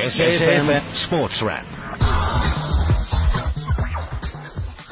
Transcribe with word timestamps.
SAFM 0.00 1.06
Sports 1.06 1.42
Wrap. 1.44 1.66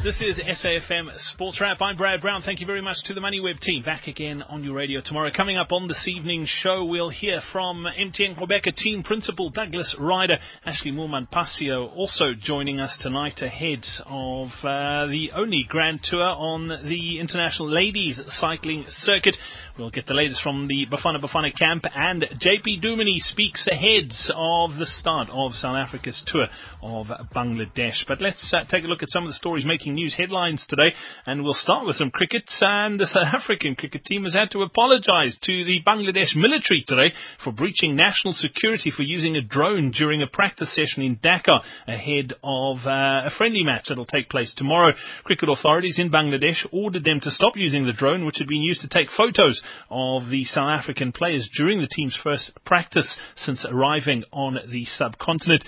This 0.04 0.20
is 0.20 0.38
SAFM 0.38 1.08
Sports 1.32 1.60
Wrap. 1.60 1.78
I'm 1.80 1.96
Brad 1.96 2.20
Brown. 2.20 2.42
Thank 2.42 2.60
you 2.60 2.66
very 2.66 2.82
much 2.82 2.98
to 3.06 3.14
the 3.14 3.20
MoneyWeb 3.20 3.58
team. 3.60 3.82
Back 3.82 4.06
again 4.06 4.42
on 4.42 4.62
your 4.62 4.74
radio 4.74 5.00
tomorrow. 5.04 5.30
Coming 5.34 5.56
up 5.56 5.72
on 5.72 5.88
this 5.88 6.06
evening's 6.06 6.48
show, 6.48 6.84
we'll 6.84 7.08
hear 7.08 7.40
from 7.52 7.84
MTN 7.84 8.38
Qhubeka 8.38 8.76
team 8.76 9.02
principal 9.02 9.50
Douglas 9.50 9.96
Ryder, 9.98 10.38
Ashleigh 10.66 10.92
Moolman 10.92 11.28
Pasio, 11.30 11.90
also 11.96 12.26
joining 12.38 12.78
us 12.78 12.96
tonight 13.00 13.40
ahead 13.40 13.84
of 14.06 14.48
uh, 14.62 15.06
the 15.06 15.30
only 15.34 15.66
Grand 15.68 16.00
Tour 16.04 16.22
on 16.22 16.68
the 16.68 17.18
International 17.18 17.68
Ladies 17.70 18.20
Cycling 18.28 18.84
Circuit. 18.88 19.36
We'll 19.78 19.90
get 19.90 20.06
the 20.06 20.14
latest 20.14 20.42
from 20.42 20.66
the 20.66 20.86
Bafana 20.90 21.22
Bafana 21.22 21.56
camp, 21.56 21.84
and 21.94 22.22
JP 22.22 22.82
Duminy 22.82 23.18
speaks 23.18 23.64
ahead 23.70 24.10
of 24.34 24.76
the 24.76 24.86
start 24.86 25.28
of 25.30 25.52
South 25.52 25.76
Africa's 25.76 26.20
tour 26.26 26.48
of 26.82 27.06
Bangladesh. 27.32 28.02
But 28.08 28.20
let's 28.20 28.52
uh, 28.52 28.64
take 28.68 28.82
a 28.82 28.88
look 28.88 29.04
at 29.04 29.10
some 29.10 29.22
of 29.22 29.28
the 29.28 29.34
stories 29.34 29.64
making 29.64 29.94
news 29.94 30.16
headlines 30.16 30.66
today, 30.68 30.94
and 31.26 31.44
we'll 31.44 31.54
start 31.54 31.86
with 31.86 31.94
some 31.94 32.10
cricket. 32.10 32.42
And 32.60 32.98
the 32.98 33.06
South 33.06 33.32
African 33.32 33.76
cricket 33.76 34.04
team 34.04 34.24
has 34.24 34.34
had 34.34 34.50
to 34.50 34.62
apologise 34.62 35.38
to 35.42 35.64
the 35.64 35.78
Bangladesh 35.86 36.34
military 36.34 36.84
today 36.84 37.14
for 37.44 37.52
breaching 37.52 37.94
national 37.94 38.34
security 38.34 38.90
for 38.90 39.04
using 39.04 39.36
a 39.36 39.42
drone 39.42 39.92
during 39.92 40.22
a 40.22 40.26
practice 40.26 40.74
session 40.74 41.04
in 41.04 41.18
Dhaka 41.18 41.60
ahead 41.86 42.32
of 42.42 42.78
uh, 42.84 43.26
a 43.26 43.30
friendly 43.38 43.62
match 43.62 43.86
that'll 43.88 44.06
take 44.06 44.28
place 44.28 44.52
tomorrow. 44.56 44.92
Cricket 45.22 45.48
authorities 45.48 46.00
in 46.00 46.10
Bangladesh 46.10 46.66
ordered 46.72 47.04
them 47.04 47.20
to 47.20 47.30
stop 47.30 47.52
using 47.54 47.86
the 47.86 47.92
drone, 47.92 48.26
which 48.26 48.38
had 48.38 48.48
been 48.48 48.62
used 48.62 48.80
to 48.80 48.88
take 48.88 49.06
photos 49.16 49.62
of 49.90 50.28
the 50.30 50.44
South 50.44 50.70
African 50.70 51.12
players 51.12 51.48
during 51.56 51.80
the 51.80 51.88
team's 51.88 52.18
first 52.22 52.52
practice 52.64 53.16
since 53.36 53.66
arriving 53.68 54.24
on 54.32 54.58
the 54.70 54.84
subcontinent. 54.84 55.64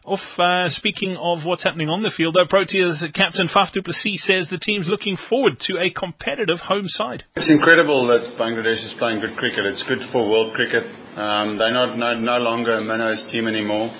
Off, 0.00 0.24
uh, 0.40 0.64
speaking 0.72 1.12
of 1.20 1.44
what's 1.44 1.62
happening 1.62 1.92
on 1.92 2.00
the 2.00 2.08
field, 2.08 2.32
though, 2.32 2.48
Proteas 2.48 3.04
captain 3.12 3.52
Faf 3.52 3.68
du 3.70 3.84
Plessis 3.84 4.24
says 4.24 4.48
the 4.48 4.56
team's 4.56 4.88
looking 4.88 5.12
forward 5.28 5.60
to 5.68 5.76
a 5.76 5.92
competitive 5.92 6.56
home 6.56 6.88
side. 6.88 7.22
It's 7.36 7.52
incredible 7.52 8.08
that 8.08 8.40
Bangladesh 8.40 8.80
is 8.80 8.96
playing 8.96 9.20
good 9.20 9.36
cricket. 9.36 9.68
It's 9.68 9.84
good 9.84 10.00
for 10.10 10.24
world 10.24 10.56
cricket. 10.56 10.88
Um, 11.20 11.60
they're 11.60 11.76
not 11.76 12.00
no, 12.00 12.16
no 12.16 12.38
longer 12.40 12.80
a 12.80 12.80
Manos 12.80 13.28
team 13.30 13.46
anymore. 13.46 13.92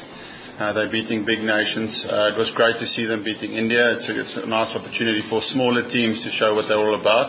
Uh, 0.56 0.72
they're 0.72 0.90
beating 0.90 1.28
big 1.28 1.44
nations. 1.44 1.92
Uh, 2.08 2.32
it 2.32 2.36
was 2.40 2.48
great 2.56 2.80
to 2.80 2.88
see 2.88 3.04
them 3.04 3.20
beating 3.20 3.52
India. 3.52 3.92
It's 3.92 4.08
a, 4.08 4.16
it's 4.16 4.36
a 4.40 4.48
nice 4.48 4.72
opportunity 4.72 5.20
for 5.28 5.44
smaller 5.52 5.84
teams 5.84 6.24
to 6.24 6.30
show 6.32 6.56
what 6.56 6.64
they're 6.68 6.80
all 6.80 6.96
about 6.96 7.28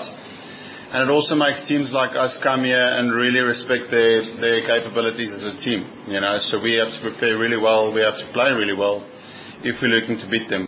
and 0.92 1.08
it 1.08 1.12
also 1.12 1.36
makes 1.36 1.64
teams 1.72 1.96
like 1.96 2.12
us 2.20 2.36
come 2.44 2.68
here 2.68 2.84
and 3.00 3.16
really 3.16 3.40
respect 3.40 3.88
their 3.88 4.28
their 4.44 4.60
capabilities 4.68 5.32
as 5.32 5.44
a 5.48 5.56
team. 5.64 5.88
You 6.08 6.20
know, 6.20 6.36
so 6.44 6.60
we 6.60 6.76
have 6.76 6.92
to 6.92 7.00
prepare 7.00 7.40
really 7.40 7.56
well. 7.56 7.96
We 7.96 8.04
have 8.04 8.20
to 8.20 8.28
play 8.36 8.52
really 8.52 8.76
well 8.76 9.00
if 9.64 9.80
we're 9.80 9.88
looking 9.88 10.20
to 10.20 10.28
beat 10.28 10.52
them. 10.52 10.68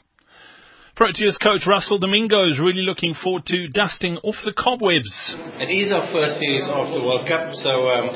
Proteas 0.95 1.35
coach 1.41 1.67
Russell 1.67 1.99
Domingo 1.99 2.47
is 2.47 2.55
really 2.55 2.87
looking 2.87 3.15
forward 3.19 3.43
to 3.47 3.67
dusting 3.67 4.15
off 4.23 4.37
the 4.45 4.53
cobwebs. 4.53 5.35
It 5.59 5.73
is 5.73 5.91
our 5.91 6.07
first 6.13 6.39
series 6.39 6.69
of 6.71 6.87
the 6.93 7.01
World 7.03 7.27
Cup, 7.27 7.51
so 7.59 7.89
um, 7.89 8.13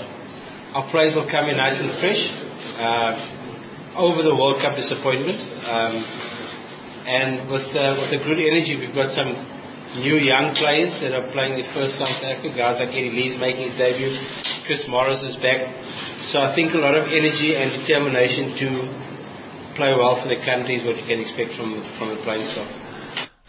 our 0.78 0.86
players 0.94 1.18
will 1.18 1.28
come 1.28 1.50
in 1.50 1.58
nice 1.58 1.76
and 1.82 1.92
fresh 2.00 2.22
uh, 2.78 3.98
over 3.98 4.22
the 4.22 4.38
World 4.38 4.62
Cup 4.62 4.78
disappointment. 4.78 5.42
Um, 5.66 5.94
and 7.08 7.50
with, 7.50 7.68
uh, 7.74 7.98
with 7.98 8.14
a 8.14 8.22
good 8.22 8.38
energy, 8.38 8.78
we've 8.78 8.94
got 8.94 9.10
some 9.10 9.57
new 9.96 10.20
young 10.20 10.52
players 10.52 10.92
that 11.00 11.16
are 11.16 11.32
playing 11.32 11.56
the 11.56 11.68
first 11.72 11.96
time 11.96 12.12
South 12.12 12.36
Africa. 12.36 12.52
Guys 12.52 12.84
like 12.84 12.92
Eddie 12.92 13.14
Leie's 13.14 13.40
making 13.40 13.72
his 13.72 13.78
debut. 13.80 14.12
Chris 14.68 14.84
Morris 14.92 15.24
is 15.24 15.40
back. 15.40 15.64
So 16.34 16.44
I 16.44 16.52
think 16.52 16.76
a 16.76 16.82
lot 16.84 17.00
of 17.00 17.08
energy 17.08 17.56
and 17.56 17.72
determination 17.80 18.52
to 18.60 18.68
play 19.80 19.96
well 19.96 20.20
for 20.20 20.28
the 20.28 20.42
country 20.44 20.82
is 20.82 20.84
what 20.84 21.00
you 21.00 21.08
can 21.08 21.24
expect 21.24 21.56
from, 21.56 21.78
from 21.96 22.12
the 22.12 22.20
playing 22.28 22.50
staff. 22.52 22.87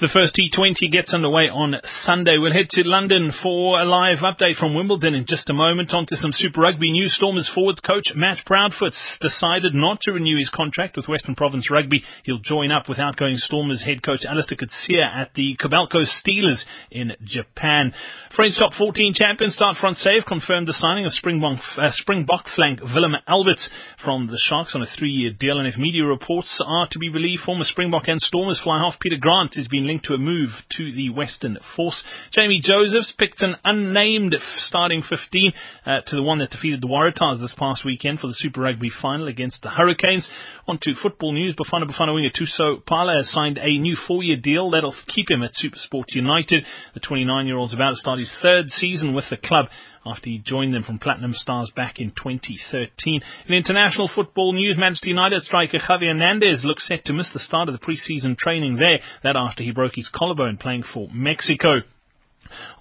The 0.01 0.07
first 0.07 0.39
T20 0.39 0.93
gets 0.93 1.13
underway 1.13 1.49
on 1.49 1.75
Sunday. 1.83 2.39
We'll 2.39 2.53
head 2.53 2.71
to 2.71 2.87
London 2.87 3.33
for 3.43 3.81
a 3.81 3.85
live 3.85 4.19
update 4.19 4.55
from 4.55 4.73
Wimbledon 4.73 5.13
in 5.13 5.27
just 5.27 5.51
a 5.51 5.53
moment. 5.53 5.93
On 5.93 6.07
to 6.07 6.15
some 6.15 6.31
Super 6.31 6.61
Rugby 6.61 6.93
news. 6.93 7.17
Stormers 7.17 7.51
forward 7.53 7.83
coach 7.83 8.15
Matt 8.15 8.39
Proudfoot's 8.47 9.19
decided 9.21 9.75
not 9.75 9.99
to 10.03 10.13
renew 10.13 10.39
his 10.39 10.51
contract 10.55 10.97
with 10.97 11.09
Western 11.09 11.35
Province 11.35 11.69
Rugby. 11.69 12.05
He'll 12.23 12.39
join 12.39 12.71
up 12.71 12.89
with 12.89 13.01
outgoing 13.01 13.39
Stormers 13.39 13.83
head 13.83 14.05
coach 14.05 14.21
Allister 14.25 14.55
Coetzee 14.55 15.03
at 15.03 15.35
the 15.35 15.57
Kobelco 15.57 16.07
Steelers 16.07 16.63
in 16.93 17.17
Japan. 17.25 17.93
French 18.37 18.57
top 18.57 18.75
14 18.75 19.15
champion 19.15 19.51
Stade 19.51 19.79
Francais 19.81 20.23
confirmed 20.29 20.69
the 20.69 20.75
signing 20.75 21.07
of 21.07 21.13
Springbok, 21.13 21.59
uh, 21.77 21.91
Springbok 21.91 22.47
flank 22.55 22.79
Willem 22.83 23.17
Alberts 23.27 23.69
from 24.05 24.29
the 24.29 24.39
Sharks 24.41 24.77
on 24.77 24.83
a 24.83 24.87
three-year 24.87 25.33
deal. 25.33 25.59
And 25.59 25.67
if 25.67 25.77
media 25.77 26.05
reports 26.05 26.61
are 26.65 26.87
to 26.93 27.01
be 27.01 27.09
believed, 27.09 27.43
former 27.43 27.65
Springbok 27.65 28.07
and 28.07 28.21
Stormers 28.21 28.61
fly 28.63 28.79
half 28.79 29.01
Peter 29.01 29.17
Grant 29.21 29.57
is 29.57 29.67
being 29.67 29.88
linked 29.89 30.05
to 30.05 30.15
a 30.15 30.19
move 30.19 30.51
to 30.77 30.93
the 30.93 31.11
Western 31.11 31.59
Force. 31.75 32.05
Jamie 32.31 32.61
Joseph's 32.63 33.13
picked 33.19 33.43
an 33.43 33.57
unnamed 33.65 34.37
starting 34.57 35.03
15 35.03 35.53
uh, 35.85 36.01
to 36.07 36.17
the 36.17 36.23
one 36.23 36.39
that 36.39 36.51
defeated 36.51 36.81
the 36.81 36.87
Waratahs 36.87 37.41
this 37.41 37.55
past 37.59 37.85
weekend 37.85 38.21
for 38.21 38.29
the 38.29 38.37
Super 38.37 38.61
Rugby 38.61 38.91
final 39.03 39.27
against 39.27 39.63
the 39.63 39.71
Hurricanes. 39.71 40.29
On 40.69 40.79
to 40.83 40.95
football 41.03 41.33
news. 41.33 41.57
Bafana 41.57 41.91
Bafana 41.91 42.15
winger 42.15 42.31
Thuso 42.31 42.83
Phala 42.85 43.17
has 43.17 43.31
signed 43.33 43.59
a 43.59 43.79
new 43.79 43.97
four-year 44.07 44.37
deal 44.37 44.71
that'll 44.71 44.95
keep 45.09 45.31
him 45.31 45.43
at 45.43 45.53
Supersport 45.53 46.05
United. 46.11 46.65
The 46.95 47.01
29-year-old's 47.01 47.75
about 47.75 47.91
to 47.91 47.97
start 47.97 48.19
his 48.19 48.31
third 48.43 48.69
season 48.69 49.15
with 49.15 49.25
the 49.31 49.37
club 49.37 49.67
after 50.05 50.31
he 50.31 50.39
joined 50.39 50.75
them 50.75 50.83
from 50.83 50.99
Platinum 50.99 51.33
Stars 51.33 51.71
back 51.75 51.99
in 51.99 52.11
2013. 52.11 53.21
In 53.49 53.55
international 53.55 54.09
football 54.09 54.53
news, 54.53 54.77
Manchester 54.79 55.09
United 55.09 55.43
striker 55.43 55.79
Javier 55.79 56.09
Hernandez 56.09 56.65
looks 56.65 56.87
set 56.87 57.05
to 57.07 57.13
miss 57.13 57.33
the 57.33 57.41
start 57.41 57.69
of 57.69 57.75
the 57.75 57.79
pre-season 57.79 58.37
training 58.39 58.77
there. 58.77 59.01
That 59.23 59.37
after 59.37 59.63
he 59.63 59.71
broke 59.71 59.95
his 59.95 60.11
collarbone 60.15 60.57
playing 60.57 60.85
for 60.85 61.09
Mexico. 61.13 61.81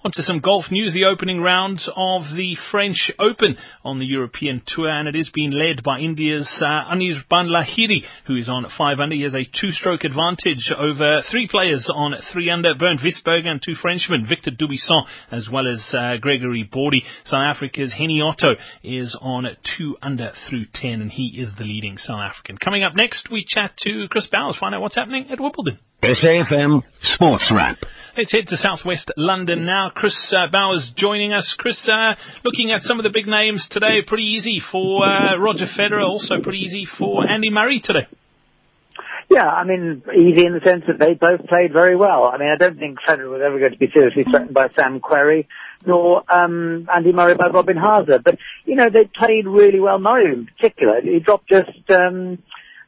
On 0.04 0.12
to 0.12 0.22
some 0.22 0.40
golf 0.40 0.66
news. 0.70 0.92
The 0.92 1.04
opening 1.04 1.40
rounds 1.40 1.88
of 1.94 2.22
the 2.36 2.56
French 2.70 3.10
Open 3.18 3.56
on 3.84 3.98
the 3.98 4.06
European 4.06 4.62
Tour, 4.66 4.88
and 4.88 5.08
it 5.08 5.16
is 5.16 5.30
being 5.32 5.50
led 5.50 5.82
by 5.82 5.98
India's 5.98 6.48
uh, 6.60 6.92
Anirban 6.92 7.48
Lahiri, 7.48 8.02
who 8.26 8.36
is 8.36 8.48
on 8.48 8.66
5 8.76 8.98
under. 8.98 9.14
He 9.14 9.22
has 9.22 9.34
a 9.34 9.44
two-stroke 9.44 10.04
advantage 10.04 10.72
over 10.76 11.22
three 11.30 11.48
players 11.48 11.90
on 11.92 12.14
3 12.32 12.50
under, 12.50 12.74
Bernd 12.74 13.00
Wiesberger 13.00 13.48
and 13.48 13.60
two 13.64 13.74
Frenchmen, 13.74 14.26
Victor 14.28 14.50
Dubuisson 14.50 15.04
as 15.30 15.48
well 15.52 15.66
as 15.66 15.94
uh, 15.98 16.16
Gregory 16.20 16.68
Bourdy. 16.70 17.02
South 17.24 17.42
Africa's 17.42 17.94
Hennie 17.96 18.20
Otto 18.20 18.54
is 18.82 19.16
on 19.20 19.46
2 19.78 19.96
under 20.02 20.32
through 20.48 20.64
10, 20.74 21.00
and 21.00 21.10
he 21.10 21.40
is 21.40 21.54
the 21.58 21.64
leading 21.64 21.98
South 21.98 22.20
African. 22.20 22.58
Coming 22.58 22.84
up 22.84 22.94
next, 22.94 23.28
we 23.30 23.44
chat 23.46 23.72
to 23.78 24.06
Chris 24.10 24.28
Bowers, 24.30 24.56
find 24.58 24.74
out 24.74 24.80
what's 24.80 24.96
happening 24.96 25.26
at 25.30 25.40
Wimbledon. 25.40 25.78
SAFM 26.02 26.82
Sports 27.02 27.52
Wrap. 27.54 27.78
Let's 28.16 28.30
head 28.30 28.46
to 28.48 28.56
southwest 28.56 29.10
London 29.16 29.66
now. 29.66 29.90
Chris 29.92 30.32
uh, 30.32 30.50
Bowers 30.50 30.92
joining 30.96 31.32
us. 31.32 31.56
Chris, 31.58 31.88
uh, 31.92 32.14
looking 32.44 32.70
at 32.70 32.82
some 32.82 33.00
of 33.00 33.02
the 33.02 33.10
big 33.10 33.26
names 33.26 33.66
today, 33.70 34.02
pretty 34.06 34.24
easy 34.24 34.62
for 34.70 35.04
uh, 35.04 35.36
Roger 35.38 35.66
Federer, 35.66 36.06
also 36.06 36.40
pretty 36.40 36.58
easy 36.58 36.86
for 36.98 37.28
Andy 37.28 37.50
Murray 37.50 37.80
today. 37.82 38.06
Yeah, 39.28 39.46
I 39.46 39.64
mean, 39.64 40.02
easy 40.08 40.46
in 40.46 40.54
the 40.54 40.60
sense 40.64 40.84
that 40.86 40.98
they 40.98 41.14
both 41.14 41.46
played 41.48 41.72
very 41.72 41.96
well. 41.96 42.24
I 42.24 42.38
mean, 42.38 42.48
I 42.48 42.56
don't 42.56 42.78
think 42.78 42.98
Federer 43.06 43.30
was 43.30 43.42
ever 43.44 43.58
going 43.58 43.72
to 43.72 43.78
be 43.78 43.90
seriously 43.92 44.24
threatened 44.30 44.54
by 44.54 44.68
Sam 44.78 45.00
Querrey, 45.00 45.46
nor 45.84 46.22
um, 46.32 46.88
Andy 46.94 47.12
Murray 47.12 47.34
by 47.34 47.48
Robin 47.48 47.76
Haase. 47.76 48.22
But, 48.22 48.38
you 48.64 48.76
know, 48.76 48.88
they 48.88 49.10
played 49.12 49.46
really 49.46 49.80
well. 49.80 49.98
Murray 49.98 50.32
in 50.32 50.46
particular, 50.46 51.00
he 51.02 51.18
dropped 51.18 51.48
just 51.48 51.90
um, 51.90 52.38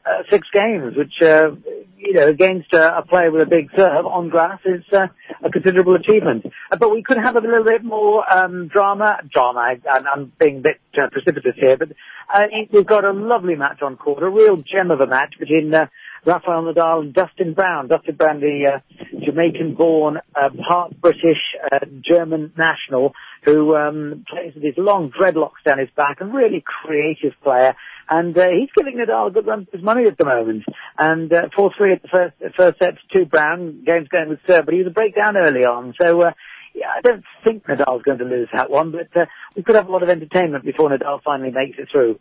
uh, 0.05 0.23
six 0.29 0.47
games, 0.51 0.95
which, 0.97 1.13
uh, 1.21 1.51
you 1.97 2.13
know, 2.13 2.27
against 2.27 2.73
uh, 2.73 2.97
a 2.97 3.05
player 3.05 3.31
with 3.31 3.41
a 3.41 3.49
big 3.49 3.69
serve 3.75 4.05
on 4.05 4.29
grass 4.29 4.59
is 4.65 4.83
uh, 4.91 5.07
a 5.43 5.49
considerable 5.49 5.95
achievement. 5.95 6.45
Uh, 6.71 6.77
but 6.77 6.91
we 6.91 7.03
could 7.03 7.17
have 7.17 7.35
a 7.35 7.39
little 7.39 7.63
bit 7.63 7.83
more 7.83 8.23
um, 8.31 8.67
drama. 8.67 9.17
Drama, 9.31 9.59
I, 9.59 9.79
I'm 10.13 10.31
being 10.39 10.57
a 10.57 10.61
bit 10.61 10.81
uh, 10.97 11.09
precipitous 11.11 11.55
here, 11.55 11.77
but 11.77 11.89
uh, 12.33 12.47
we've 12.71 12.85
got 12.85 13.05
a 13.05 13.11
lovely 13.11 13.55
match 13.55 13.81
on 13.81 13.97
court, 13.97 14.23
a 14.23 14.29
real 14.29 14.57
gem 14.57 14.89
of 14.91 15.01
a 15.01 15.07
match 15.07 15.35
between 15.39 15.73
uh, 15.73 15.87
Rafael 16.25 16.63
Nadal 16.63 17.01
and 17.01 17.13
Dustin 17.13 17.53
Brown. 17.53 17.87
Dustin 17.87 18.15
Brown, 18.15 18.39
the 18.39 18.73
uh, 18.73 19.25
Jamaican-born, 19.25 20.17
uh, 20.35 20.49
part 20.67 20.99
British, 21.01 21.41
uh, 21.71 21.79
German 22.01 22.53
national, 22.57 23.13
who 23.43 23.75
um, 23.75 24.23
plays 24.29 24.53
with 24.53 24.63
his 24.63 24.75
long 24.77 25.11
dreadlocks 25.11 25.63
down 25.65 25.79
his 25.79 25.89
back, 25.95 26.21
a 26.21 26.25
really 26.25 26.63
creative 26.65 27.33
player. 27.43 27.75
And 28.09 28.37
uh, 28.37 28.49
he's 28.49 28.69
giving 28.75 28.97
Nadal 28.97 29.29
a 29.29 29.31
good 29.31 29.47
run 29.47 29.65
for 29.65 29.77
his 29.77 29.83
money 29.83 30.05
at 30.05 30.17
the 30.17 30.25
moment. 30.25 30.63
And 30.97 31.31
uh, 31.33 31.49
4-3 31.57 31.95
at 31.95 32.01
the 32.01 32.07
first, 32.09 32.55
first 32.55 32.79
set 32.79 32.95
to 33.13 33.25
Brown. 33.25 33.83
Game's 33.85 34.09
going 34.09 34.29
with 34.29 34.39
serve, 34.45 34.65
but 34.65 34.73
he 34.73 34.79
was 34.79 34.87
a 34.87 34.93
breakdown 34.93 35.37
early 35.37 35.65
on. 35.65 35.95
So, 35.99 36.21
uh, 36.21 36.31
yeah, 36.75 36.87
I 36.97 37.01
don't 37.01 37.23
think 37.43 37.65
Nadal's 37.65 38.03
going 38.03 38.19
to 38.19 38.25
lose 38.25 38.49
that 38.53 38.69
one, 38.69 38.91
but 38.91 39.15
uh, 39.19 39.25
we 39.55 39.63
could 39.63 39.75
have 39.75 39.87
a 39.87 39.91
lot 39.91 40.03
of 40.03 40.09
entertainment 40.09 40.63
before 40.63 40.89
Nadal 40.89 41.21
finally 41.23 41.51
makes 41.51 41.79
it 41.79 41.89
through. 41.91 42.19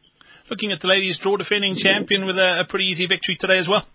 Looking 0.50 0.72
at 0.72 0.80
the 0.80 0.88
ladies' 0.88 1.18
draw 1.22 1.36
defending 1.36 1.76
champion 1.76 2.26
with 2.26 2.36
a, 2.36 2.60
a 2.60 2.64
pretty 2.68 2.86
easy 2.86 3.06
victory 3.06 3.36
today 3.38 3.58
as 3.58 3.68
well. 3.68 3.86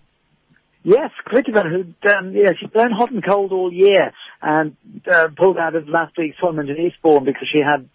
Yes, 0.84 1.12
Kvitova, 1.28 1.70
who 1.70 2.10
um, 2.10 2.34
yeah, 2.34 2.52
she's 2.60 2.70
blown 2.70 2.92
hot 2.92 3.12
and 3.12 3.26
cold 3.26 3.52
all 3.52 3.74
year 3.74 4.14
and 4.42 4.78
uh, 5.12 5.30
pulled 5.36 5.58
out 5.58 5.76
of 5.76 5.90
last 5.90 6.14
week's 6.18 6.38
tournament 6.40 6.70
in 6.70 6.78
Eastbourne 6.78 7.26
because 7.26 7.50
she 7.52 7.60
had 7.60 7.90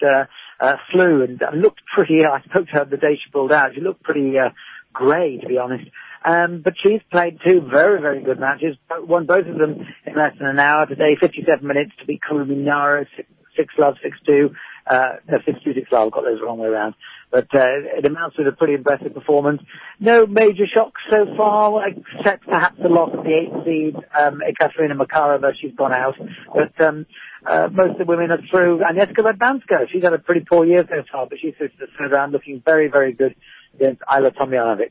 uh, 0.60 0.76
flu 0.92 1.22
and 1.22 1.42
uh, 1.42 1.52
looked 1.54 1.80
pretty. 1.94 2.18
I 2.24 2.42
spoke 2.42 2.66
to 2.66 2.72
her 2.72 2.84
the 2.84 2.96
day 2.96 3.14
she 3.14 3.30
pulled 3.30 3.52
out. 3.52 3.70
She 3.74 3.80
looked 3.80 4.02
pretty 4.02 4.34
uh, 4.36 4.50
grey, 4.92 5.38
to 5.38 5.46
be 5.46 5.56
honest. 5.56 5.88
Um, 6.24 6.60
but 6.62 6.74
she's 6.82 7.00
played 7.10 7.38
two 7.42 7.62
very, 7.62 8.00
very 8.00 8.22
good 8.22 8.38
matches, 8.38 8.76
won 8.90 9.24
both 9.24 9.46
of 9.46 9.56
them 9.56 9.86
in 10.04 10.14
less 10.16 10.36
than 10.38 10.48
an 10.48 10.58
hour 10.58 10.84
today, 10.84 11.16
57 11.18 11.66
minutes 11.66 11.92
to 12.00 12.06
beat 12.06 12.20
Kurumi 12.28 12.56
Nara, 12.56 13.06
6, 13.16 13.28
six 13.56 13.74
love, 13.78 13.94
6-2, 14.28 14.54
uh, 14.86 15.16
no, 15.28 15.38
6-2, 15.38 15.74
6 15.74 15.92
love, 15.92 16.12
got 16.12 16.24
those 16.24 16.40
the 16.40 16.44
wrong 16.44 16.58
way 16.58 16.68
around. 16.68 16.94
But 17.30 17.46
uh, 17.54 17.98
it 17.98 18.04
amounts 18.04 18.36
to 18.36 18.42
a 18.42 18.52
pretty 18.52 18.74
impressive 18.74 19.14
performance. 19.14 19.62
No 20.00 20.26
major 20.26 20.64
shocks 20.72 21.00
so 21.08 21.26
far, 21.36 21.80
except 21.88 22.44
perhaps 22.46 22.76
the 22.82 22.88
loss 22.88 23.10
of 23.16 23.22
the 23.24 23.30
eighth 23.30 23.64
seed, 23.64 23.94
um, 24.18 24.40
Ekaterina 24.42 24.94
Makarova. 24.96 25.52
She's 25.60 25.74
gone 25.76 25.92
out. 25.92 26.14
But 26.52 26.84
um, 26.84 27.06
uh, 27.46 27.68
most 27.70 27.92
of 27.92 27.98
the 27.98 28.04
women 28.04 28.30
are 28.30 28.40
through. 28.50 28.80
Agnieszka 28.80 29.22
Radwanska, 29.22 29.88
she's 29.90 30.02
had 30.02 30.12
a 30.12 30.18
pretty 30.18 30.44
poor 30.48 30.66
year 30.66 30.84
so 30.88 31.02
far, 31.10 31.26
but 31.26 31.38
she's 31.40 31.54
through 31.56 31.68
to 31.68 31.74
the 31.78 31.86
third 31.98 32.12
round 32.12 32.32
looking 32.32 32.62
very, 32.64 32.88
very 32.88 33.12
good 33.12 33.34
against 33.74 34.02
Ajla 34.02 34.34
Tomljanovic. 34.34 34.90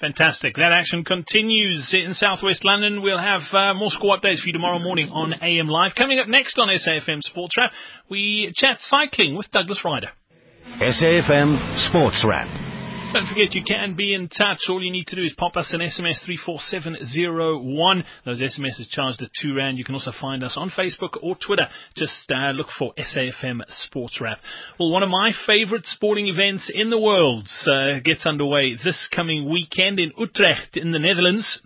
Fantastic. 0.00 0.56
That 0.56 0.72
action 0.72 1.04
continues 1.04 1.92
in 1.92 2.14
southwest 2.14 2.64
London. 2.64 3.02
We'll 3.02 3.18
have 3.18 3.42
uh, 3.52 3.74
more 3.74 3.90
score 3.90 4.16
updates 4.16 4.40
for 4.40 4.46
you 4.46 4.52
tomorrow 4.52 4.78
morning 4.78 5.10
on 5.10 5.34
AM 5.42 5.68
Live. 5.68 5.92
Coming 5.96 6.18
up 6.18 6.28
next 6.28 6.58
on 6.58 6.68
SAFM 6.68 7.20
Sports 7.20 7.56
Wrap, 7.56 7.72
we 8.08 8.52
chat 8.56 8.78
cycling 8.80 9.36
with 9.36 9.50
Douglas 9.50 9.84
Ryder. 9.84 10.10
SAFM 10.62 11.88
Sports 11.88 12.24
Wrap. 12.28 12.48
Don't 13.12 13.26
forget 13.26 13.54
you 13.54 13.62
can 13.62 13.94
be 13.94 14.14
in 14.14 14.28
touch. 14.28 14.60
All 14.68 14.82
you 14.82 14.90
need 14.90 15.06
to 15.08 15.16
do 15.16 15.22
is 15.22 15.34
pop 15.36 15.56
us 15.56 15.74
an 15.74 15.80
SMS 15.80 16.24
34701. 16.24 18.04
Those 18.24 18.40
SMSs 18.40 18.80
are 18.80 18.90
charged 18.90 19.22
at 19.22 19.28
2 19.42 19.54
Rand. 19.54 19.76
You 19.76 19.84
can 19.84 19.94
also 19.94 20.12
find 20.18 20.42
us 20.42 20.54
on 20.56 20.70
Facebook 20.70 21.18
or 21.22 21.36
Twitter. 21.36 21.68
Just 21.94 22.30
uh, 22.34 22.52
look 22.52 22.68
for 22.78 22.94
SAFM 22.94 23.60
Sports 23.68 24.18
Wrap. 24.20 24.38
Well, 24.80 24.90
one 24.90 25.02
of 25.02 25.10
my 25.10 25.32
favorite 25.46 25.84
sporting 25.84 26.28
events 26.28 26.70
in 26.74 26.88
the 26.88 26.98
world 26.98 27.46
uh, 27.66 28.00
gets 28.02 28.24
underway 28.24 28.76
this 28.82 29.08
coming 29.14 29.50
weekend 29.50 29.98
in 30.00 30.12
Utrecht 30.16 30.76
in 30.76 30.92
the 30.92 30.98
Netherlands 30.98 31.60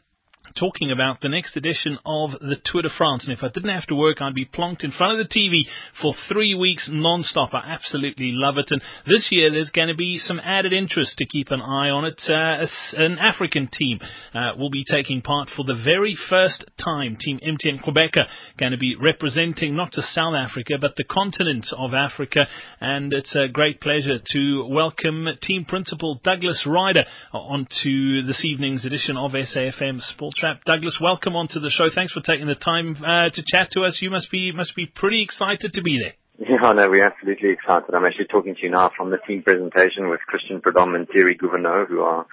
talking 0.58 0.90
about 0.90 1.20
the 1.20 1.28
next 1.28 1.56
edition 1.56 1.98
of 2.04 2.30
the 2.40 2.56
Tour 2.64 2.82
de 2.82 2.88
France. 2.96 3.28
And 3.28 3.36
if 3.36 3.44
I 3.44 3.48
didn't 3.48 3.74
have 3.74 3.86
to 3.88 3.94
work, 3.94 4.20
I'd 4.20 4.34
be 4.34 4.46
plonked 4.46 4.84
in 4.84 4.90
front 4.90 5.20
of 5.20 5.26
the 5.26 5.32
TV 5.32 5.62
for 6.00 6.14
three 6.28 6.54
weeks 6.54 6.88
non-stop. 6.90 7.50
I 7.52 7.72
absolutely 7.72 8.32
love 8.32 8.56
it. 8.58 8.70
And 8.70 8.80
this 9.06 9.28
year 9.30 9.50
there's 9.50 9.70
going 9.70 9.88
to 9.88 9.94
be 9.94 10.18
some 10.18 10.40
added 10.40 10.72
interest 10.72 11.18
to 11.18 11.26
keep 11.26 11.50
an 11.50 11.60
eye 11.60 11.90
on 11.90 12.04
it. 12.04 12.20
Uh, 12.28 12.66
an 12.96 13.18
African 13.18 13.68
team 13.68 14.00
uh, 14.34 14.52
will 14.58 14.70
be 14.70 14.84
taking 14.84 15.20
part 15.20 15.50
for 15.54 15.64
the 15.64 15.80
very 15.84 16.16
first 16.28 16.64
time. 16.82 17.16
Team 17.20 17.38
MTN 17.46 17.84
Qhubeka 17.84 18.24
going 18.58 18.72
to 18.72 18.78
be 18.78 18.96
representing 19.00 19.76
not 19.76 19.92
just 19.92 20.12
South 20.14 20.34
Africa, 20.34 20.74
but 20.80 20.96
the 20.96 21.04
continent 21.04 21.66
of 21.76 21.92
Africa. 21.92 22.46
And 22.80 23.12
it's 23.12 23.36
a 23.36 23.48
great 23.48 23.80
pleasure 23.80 24.18
to 24.32 24.66
welcome 24.68 25.26
team 25.42 25.64
principal 25.64 26.20
Douglas 26.24 26.64
Ryder 26.66 27.04
onto 27.32 28.22
this 28.22 28.44
evening's 28.44 28.84
edition 28.84 29.16
of 29.16 29.32
SAFM 29.32 30.00
Sports 30.00 30.40
Douglas, 30.64 30.98
welcome 31.00 31.36
onto 31.36 31.60
the 31.60 31.70
show. 31.70 31.88
Thanks 31.94 32.12
for 32.12 32.20
taking 32.20 32.46
the 32.46 32.54
time 32.54 32.96
uh, 33.04 33.30
to 33.30 33.42
chat 33.46 33.70
to 33.72 33.82
us. 33.82 33.98
You 34.00 34.10
must 34.10 34.30
be 34.30 34.52
must 34.52 34.74
be 34.74 34.86
pretty 34.86 35.22
excited 35.22 35.74
to 35.74 35.82
be 35.82 36.00
there. 36.00 36.14
Yeah, 36.38 36.72
no, 36.74 36.90
we're 36.90 37.06
absolutely 37.06 37.50
excited. 37.50 37.94
I'm 37.94 38.04
actually 38.04 38.26
talking 38.26 38.54
to 38.54 38.62
you 38.62 38.70
now 38.70 38.90
from 38.96 39.10
the 39.10 39.18
team 39.26 39.42
presentation 39.42 40.10
with 40.10 40.20
Christian 40.26 40.60
Prudhomme 40.60 40.94
and 40.94 41.08
Thierry 41.08 41.36
Gouvenou, 41.36 41.88
who 41.88 42.00
are 42.00 42.26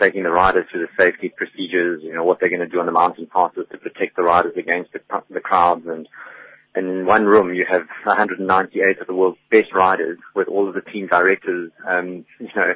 taking 0.00 0.22
the 0.22 0.30
riders 0.30 0.64
through 0.70 0.86
the 0.86 1.02
safety 1.02 1.28
procedures, 1.28 2.00
you 2.02 2.14
know, 2.14 2.24
what 2.24 2.40
they're 2.40 2.48
going 2.48 2.60
to 2.60 2.68
do 2.68 2.80
on 2.80 2.86
the 2.86 2.92
mountain 2.92 3.26
passes 3.26 3.66
to 3.70 3.78
protect 3.78 4.16
the 4.16 4.22
riders 4.22 4.54
against 4.56 4.92
the, 4.92 5.00
the 5.28 5.40
crowds. 5.40 5.84
And, 5.86 6.08
and 6.74 6.88
in 6.88 7.06
one 7.06 7.26
room, 7.26 7.52
you 7.52 7.66
have 7.70 7.82
198 8.04 9.00
of 9.00 9.06
the 9.06 9.14
world's 9.14 9.38
best 9.50 9.74
riders 9.74 10.18
with 10.34 10.48
all 10.48 10.66
of 10.66 10.74
the 10.74 10.80
team 10.80 11.06
directors, 11.06 11.70
um, 11.86 12.24
you 12.40 12.48
know, 12.56 12.72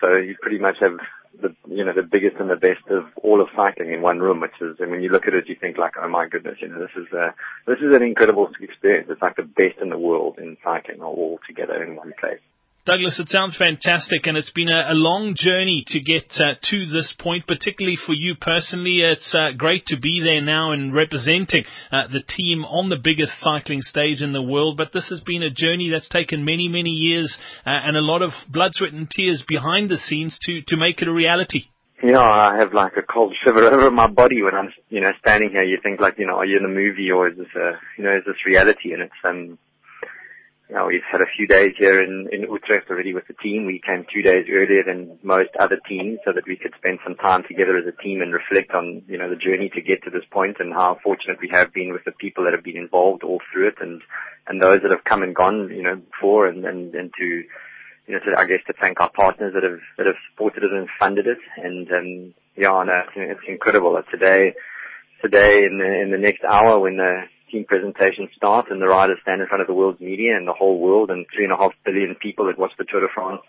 so 0.00 0.16
you 0.16 0.34
pretty 0.40 0.58
much 0.58 0.76
have 0.80 0.98
the 1.40 1.54
you 1.68 1.84
know 1.84 1.92
the 1.92 2.02
biggest 2.02 2.36
and 2.38 2.50
the 2.50 2.56
best 2.56 2.86
of 2.90 3.04
all 3.22 3.40
of 3.40 3.48
cycling 3.56 3.92
in 3.92 4.02
one 4.02 4.20
room, 4.20 4.40
which 4.40 4.60
is 4.60 4.76
and 4.80 4.90
when 4.90 5.02
you 5.02 5.10
look 5.10 5.26
at 5.26 5.34
it, 5.34 5.48
you 5.48 5.56
think 5.60 5.78
like, 5.78 5.94
oh 6.00 6.08
my 6.08 6.28
goodness, 6.28 6.58
you 6.60 6.68
know 6.68 6.78
this 6.78 6.96
is 6.96 7.12
a 7.12 7.34
this 7.66 7.78
is 7.78 7.94
an 7.94 8.02
incredible 8.02 8.50
experience. 8.60 9.08
It's 9.10 9.22
like 9.22 9.36
the 9.36 9.42
best 9.42 9.78
in 9.80 9.90
the 9.90 9.98
world 9.98 10.38
in 10.38 10.56
cycling 10.62 11.02
all 11.02 11.40
together 11.46 11.82
in 11.82 11.96
one 11.96 12.12
place. 12.18 12.40
Douglas, 12.86 13.18
it 13.18 13.28
sounds 13.28 13.56
fantastic, 13.56 14.26
and 14.26 14.36
it's 14.36 14.50
been 14.50 14.68
a, 14.68 14.92
a 14.92 14.92
long 14.92 15.34
journey 15.34 15.84
to 15.86 16.00
get 16.00 16.30
uh, 16.36 16.52
to 16.68 16.84
this 16.84 17.14
point, 17.18 17.46
particularly 17.46 17.96
for 17.96 18.12
you 18.12 18.34
personally. 18.38 19.00
It's 19.00 19.34
uh, 19.34 19.52
great 19.56 19.86
to 19.86 19.98
be 19.98 20.20
there 20.22 20.42
now 20.42 20.72
and 20.72 20.94
representing 20.94 21.64
uh, 21.90 22.08
the 22.12 22.20
team 22.20 22.62
on 22.66 22.90
the 22.90 23.00
biggest 23.02 23.40
cycling 23.40 23.80
stage 23.80 24.20
in 24.20 24.34
the 24.34 24.42
world, 24.42 24.76
but 24.76 24.92
this 24.92 25.08
has 25.08 25.22
been 25.22 25.42
a 25.42 25.48
journey 25.48 25.88
that's 25.90 26.10
taken 26.10 26.44
many, 26.44 26.68
many 26.68 26.90
years 26.90 27.38
uh, 27.64 27.70
and 27.70 27.96
a 27.96 28.02
lot 28.02 28.20
of 28.20 28.32
blood, 28.50 28.72
sweat, 28.74 28.92
and 28.92 29.08
tears 29.08 29.42
behind 29.48 29.88
the 29.88 29.96
scenes 29.96 30.38
to, 30.42 30.60
to 30.68 30.76
make 30.76 31.00
it 31.00 31.08
a 31.08 31.12
reality. 31.12 31.62
Yeah, 32.02 32.20
I 32.20 32.58
have 32.58 32.74
like 32.74 32.98
a 32.98 33.02
cold 33.02 33.34
shiver 33.44 33.64
over 33.64 33.90
my 33.90 34.08
body 34.08 34.42
when 34.42 34.54
I'm, 34.54 34.74
you 34.90 35.00
know, 35.00 35.12
standing 35.20 35.48
here. 35.52 35.62
You 35.62 35.78
think 35.82 36.00
like, 36.00 36.18
you 36.18 36.26
know, 36.26 36.36
are 36.36 36.44
you 36.44 36.58
in 36.58 36.66
a 36.66 36.68
movie 36.68 37.10
or 37.10 37.28
is 37.30 37.38
this 37.38 37.48
a, 37.56 37.80
you 37.96 38.04
know, 38.04 38.14
is 38.14 38.24
this 38.26 38.44
reality? 38.44 38.92
And 38.92 39.00
it's, 39.00 39.24
um, 39.24 39.56
know, 40.74 40.86
we've 40.86 41.06
had 41.10 41.20
a 41.20 41.30
few 41.36 41.46
days 41.46 41.72
here 41.78 42.02
in, 42.02 42.28
in 42.32 42.42
Utrecht 42.42 42.90
already 42.90 43.14
with 43.14 43.26
the 43.28 43.34
team. 43.34 43.64
We 43.64 43.80
came 43.80 44.04
two 44.12 44.22
days 44.22 44.46
earlier 44.50 44.82
than 44.82 45.18
most 45.22 45.50
other 45.58 45.78
teams 45.88 46.18
so 46.24 46.32
that 46.34 46.46
we 46.46 46.56
could 46.56 46.74
spend 46.76 46.98
some 47.04 47.14
time 47.16 47.44
together 47.46 47.78
as 47.78 47.86
a 47.86 48.02
team 48.02 48.20
and 48.20 48.32
reflect 48.32 48.72
on, 48.72 49.02
you 49.06 49.16
know, 49.16 49.30
the 49.30 49.36
journey 49.36 49.70
to 49.70 49.80
get 49.80 50.02
to 50.04 50.10
this 50.10 50.26
point 50.30 50.56
and 50.58 50.72
how 50.72 50.98
fortunate 51.02 51.38
we 51.40 51.50
have 51.54 51.72
been 51.72 51.92
with 51.92 52.04
the 52.04 52.12
people 52.12 52.44
that 52.44 52.52
have 52.52 52.64
been 52.64 52.76
involved 52.76 53.22
all 53.22 53.40
through 53.52 53.68
it 53.68 53.78
and, 53.80 54.02
and 54.48 54.60
those 54.60 54.82
that 54.82 54.90
have 54.90 55.04
come 55.04 55.22
and 55.22 55.34
gone, 55.34 55.70
you 55.70 55.82
know, 55.82 55.96
before 55.96 56.48
and, 56.48 56.64
and, 56.64 56.94
and 56.94 57.12
to, 57.18 57.24
you 57.24 58.12
know, 58.14 58.20
to, 58.20 58.34
I 58.36 58.46
guess 58.46 58.64
to 58.66 58.74
thank 58.80 59.00
our 59.00 59.10
partners 59.10 59.54
that 59.54 59.62
have, 59.62 59.80
that 59.96 60.06
have 60.06 60.20
supported 60.30 60.64
it 60.64 60.72
and 60.72 60.88
funded 60.98 61.26
it. 61.26 61.38
And, 61.56 61.86
um, 61.92 62.34
yeah, 62.56 62.82
no, 62.82 63.04
it's, 63.06 63.14
it's 63.16 63.48
incredible 63.48 63.94
that 63.94 64.10
today, 64.10 64.54
today 65.22 65.64
in 65.70 65.78
the, 65.78 66.02
in 66.02 66.10
the 66.10 66.18
next 66.18 66.42
hour 66.42 66.80
when 66.80 66.96
the, 66.96 67.30
presentation 67.62 68.28
starts 68.34 68.66
and 68.70 68.82
the 68.82 68.90
riders 68.90 69.18
stand 69.22 69.40
in 69.40 69.46
front 69.46 69.62
of 69.62 69.68
the 69.68 69.74
world's 69.74 70.00
media 70.00 70.34
and 70.34 70.48
the 70.48 70.52
whole 70.52 70.80
world 70.80 71.10
and 71.10 71.26
three 71.30 71.44
and 71.44 71.52
a 71.52 71.56
half 71.56 71.70
billion 71.84 72.16
people 72.16 72.46
that 72.46 72.58
watch 72.58 72.72
the 72.76 72.84
Tour 72.84 73.02
de 73.02 73.06
France, 73.14 73.42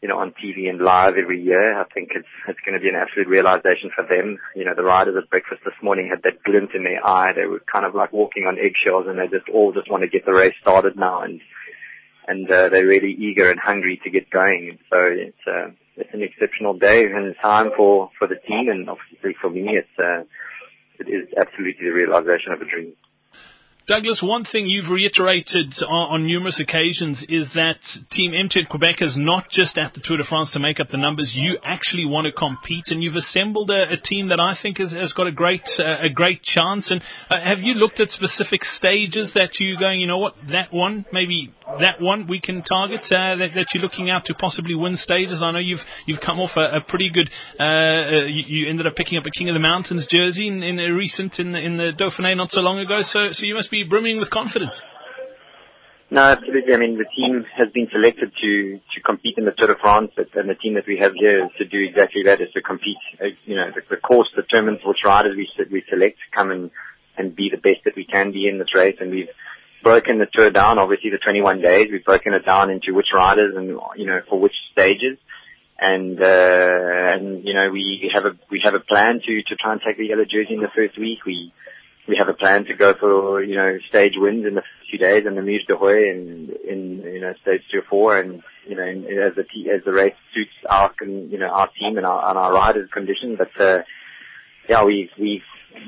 you 0.00 0.08
know, 0.08 0.16
on 0.16 0.32
TV 0.32 0.70
and 0.70 0.80
live 0.80 1.20
every 1.20 1.42
year. 1.42 1.78
I 1.78 1.84
think 1.92 2.16
it's 2.16 2.32
it's 2.48 2.64
going 2.64 2.72
to 2.72 2.80
be 2.80 2.88
an 2.88 2.96
absolute 2.96 3.28
realization 3.28 3.92
for 3.94 4.08
them. 4.08 4.38
You 4.56 4.64
know, 4.64 4.72
the 4.74 4.88
riders 4.88 5.16
at 5.20 5.28
breakfast 5.28 5.60
this 5.66 5.76
morning 5.82 6.08
had 6.08 6.22
that 6.24 6.42
glint 6.42 6.72
in 6.72 6.84
their 6.84 7.04
eye. 7.04 7.36
They 7.36 7.44
were 7.44 7.60
kind 7.70 7.84
of 7.84 7.94
like 7.94 8.12
walking 8.12 8.48
on 8.48 8.56
eggshells 8.56 9.04
and 9.04 9.18
they 9.20 9.28
just 9.28 9.52
all 9.52 9.76
just 9.76 9.90
want 9.90 10.00
to 10.00 10.08
get 10.08 10.24
the 10.24 10.32
race 10.32 10.56
started 10.62 10.96
now 10.96 11.20
and 11.20 11.42
and 12.26 12.50
uh, 12.50 12.70
they're 12.70 12.88
really 12.88 13.12
eager 13.12 13.50
and 13.50 13.60
hungry 13.60 14.00
to 14.02 14.10
get 14.10 14.30
going. 14.30 14.70
And 14.70 14.78
so 14.88 14.98
it's 15.04 15.44
uh, 15.46 15.76
it's 15.96 16.14
an 16.14 16.22
exceptional 16.22 16.74
day 16.74 17.04
and 17.04 17.34
time 17.42 17.70
for 17.76 18.10
for 18.18 18.26
the 18.26 18.40
team 18.48 18.68
and 18.72 18.88
obviously 18.88 19.36
for 19.40 19.50
me 19.50 19.76
it's 19.76 19.96
uh, 19.98 20.24
it 20.98 21.08
is 21.08 21.28
absolutely 21.36 21.84
the 21.84 21.92
realization 21.92 22.52
of 22.52 22.60
a 22.60 22.64
dream. 22.64 22.92
Douglas, 23.86 24.20
one 24.20 24.44
thing 24.44 24.66
you've 24.66 24.90
reiterated 24.90 25.72
on, 25.86 26.14
on, 26.14 26.26
numerous 26.26 26.58
occasions 26.58 27.24
is 27.28 27.48
that 27.54 27.78
Team 28.10 28.32
MTN 28.32 28.66
Qhubeka 28.68 29.02
is 29.02 29.16
not 29.16 29.48
just 29.48 29.78
at 29.78 29.94
the 29.94 30.00
Tour 30.02 30.16
de 30.16 30.24
France 30.24 30.50
to 30.52 30.58
make 30.58 30.80
up 30.80 30.88
the 30.88 30.96
numbers. 30.96 31.32
You 31.36 31.58
actually 31.62 32.04
want 32.04 32.26
to 32.26 32.32
compete, 32.32 32.86
and 32.88 33.00
you've 33.00 33.14
assembled 33.14 33.70
a, 33.70 33.92
a 33.92 33.96
team 33.96 34.30
that 34.30 34.40
I 34.40 34.54
think 34.60 34.78
has, 34.78 34.90
has 34.90 35.12
got 35.12 35.28
a 35.28 35.32
great 35.32 35.62
uh, 35.78 36.04
a 36.04 36.08
great 36.12 36.42
chance. 36.42 36.90
And 36.90 37.00
uh, 37.30 37.36
have 37.40 37.60
you 37.60 37.74
looked 37.74 38.00
at 38.00 38.08
specific 38.08 38.64
stages 38.64 39.30
that 39.34 39.50
you're 39.60 39.78
going, 39.78 40.00
you 40.00 40.08
know 40.08 40.18
what, 40.18 40.34
that 40.50 40.72
one, 40.72 41.06
maybe 41.12 41.54
that 41.80 42.00
one 42.00 42.26
we 42.28 42.40
can 42.40 42.62
target 42.62 43.02
uh, 43.10 43.36
that, 43.36 43.50
that, 43.54 43.66
you're 43.74 43.82
looking 43.82 44.08
out 44.08 44.24
to 44.26 44.34
possibly 44.34 44.74
win 44.74 44.96
stages? 44.96 45.42
I 45.42 45.50
know 45.50 45.58
you've 45.58 45.82
you've 46.06 46.20
come 46.20 46.38
off 46.38 46.56
a, 46.56 46.78
a 46.78 46.80
pretty 46.80 47.10
good. 47.10 47.28
Uh, 47.58 47.62
uh, 47.62 48.24
you, 48.26 48.42
you, 48.46 48.70
ended 48.70 48.86
up 48.86 48.94
picking 48.94 49.18
up 49.18 49.24
a 49.26 49.30
King 49.30 49.48
of 49.48 49.54
the 49.54 49.60
Mountains 49.60 50.06
jersey 50.08 50.46
in, 50.46 50.62
in 50.62 50.78
a 50.78 50.92
recent 50.92 51.38
in 51.38 51.52
the, 51.52 51.58
in 51.58 51.76
the 51.76 51.90
Dauphiné 51.98 52.36
not 52.36 52.50
so 52.50 52.60
long 52.60 52.78
ago. 52.78 53.00
So 53.02 53.28
so 53.32 53.44
you 53.44 53.54
must 53.54 53.70
be 53.70 53.82
brimming 53.82 54.18
with 54.18 54.30
confidence. 54.30 54.80
No, 56.08 56.22
absolutely. 56.22 56.72
I 56.72 56.76
mean, 56.76 56.98
the 56.98 57.10
team 57.16 57.44
has 57.56 57.66
been 57.74 57.88
selected 57.90 58.30
to 58.40 58.78
to 58.78 59.00
compete 59.04 59.34
in 59.36 59.44
the 59.44 59.50
Tour 59.50 59.68
de 59.68 59.74
France, 59.80 60.12
and 60.16 60.48
the 60.48 60.54
team 60.54 60.74
that 60.74 60.86
we 60.86 60.98
have 60.98 61.12
here 61.18 61.44
is 61.46 61.50
to 61.58 61.64
do 61.64 61.82
exactly 61.82 62.22
that: 62.26 62.40
is 62.40 62.52
to 62.54 62.62
compete. 62.62 63.02
Uh, 63.20 63.34
you 63.44 63.56
know, 63.56 63.70
the, 63.74 63.82
the 63.90 64.00
course 64.00 64.28
determines 64.36 64.78
which 64.84 65.02
riders 65.04 65.34
we 65.36 65.50
we 65.70 65.82
select 65.90 66.18
to 66.18 66.36
come 66.36 66.52
and 66.52 66.70
and 67.18 67.34
be 67.34 67.50
the 67.50 67.56
best 67.56 67.82
that 67.84 67.96
we 67.96 68.04
can 68.04 68.30
be 68.30 68.46
in 68.46 68.58
this 68.58 68.74
race. 68.74 68.96
And 69.00 69.10
we've 69.10 69.28
broken 69.82 70.18
the 70.18 70.26
tour 70.32 70.50
down. 70.50 70.78
Obviously, 70.78 71.10
the 71.10 71.18
21 71.18 71.60
days 71.60 71.88
we've 71.90 72.04
broken 72.04 72.34
it 72.34 72.44
down 72.44 72.70
into 72.70 72.94
which 72.94 73.08
riders 73.14 73.54
and 73.56 73.78
you 73.96 74.06
know 74.06 74.20
for 74.28 74.38
which 74.38 74.54
stages. 74.72 75.18
And 75.78 76.18
uh, 76.18 77.12
and 77.12 77.44
you 77.44 77.52
know 77.52 77.68
we 77.70 78.10
have 78.14 78.24
a 78.24 78.32
we 78.50 78.60
have 78.64 78.74
a 78.74 78.80
plan 78.80 79.20
to 79.26 79.42
to 79.42 79.56
try 79.56 79.72
and 79.72 79.80
take 79.86 79.98
the 79.98 80.06
yellow 80.06 80.24
jersey 80.24 80.54
in 80.54 80.60
the 80.60 80.72
first 80.74 80.98
week. 80.98 81.26
We 81.26 81.52
we 82.08 82.16
have 82.18 82.28
a 82.28 82.34
plan 82.34 82.64
to 82.66 82.74
go 82.74 82.94
for 82.98 83.42
you 83.42 83.56
know 83.56 83.78
stage 83.88 84.14
wins 84.16 84.46
in 84.46 84.54
the 84.54 84.62
first 84.62 84.90
few 84.90 84.98
days 84.98 85.24
and 85.26 85.36
the 85.36 85.42
Mur 85.42 85.58
de 85.66 85.76
Huy 85.76 86.10
in 86.10 86.54
in 86.66 87.02
you 87.02 87.20
know 87.20 87.34
stage 87.42 87.62
two 87.70 87.80
or 87.80 87.84
four 87.90 88.16
and 88.16 88.42
you 88.66 88.76
know 88.76 88.84
in, 88.84 89.04
as 89.04 89.34
the 89.34 89.44
as 89.70 89.84
the 89.84 89.92
race 89.92 90.14
suits 90.34 90.52
our 90.68 90.92
you 91.04 91.38
know 91.38 91.48
our 91.48 91.68
team 91.78 91.98
and 91.98 92.06
our 92.06 92.30
and 92.30 92.38
our 92.38 92.52
riders' 92.52 92.88
condition. 92.90 93.36
But 93.36 93.60
uh, 93.60 93.82
yeah, 94.68 94.84
we 94.84 95.10
we 95.18 95.42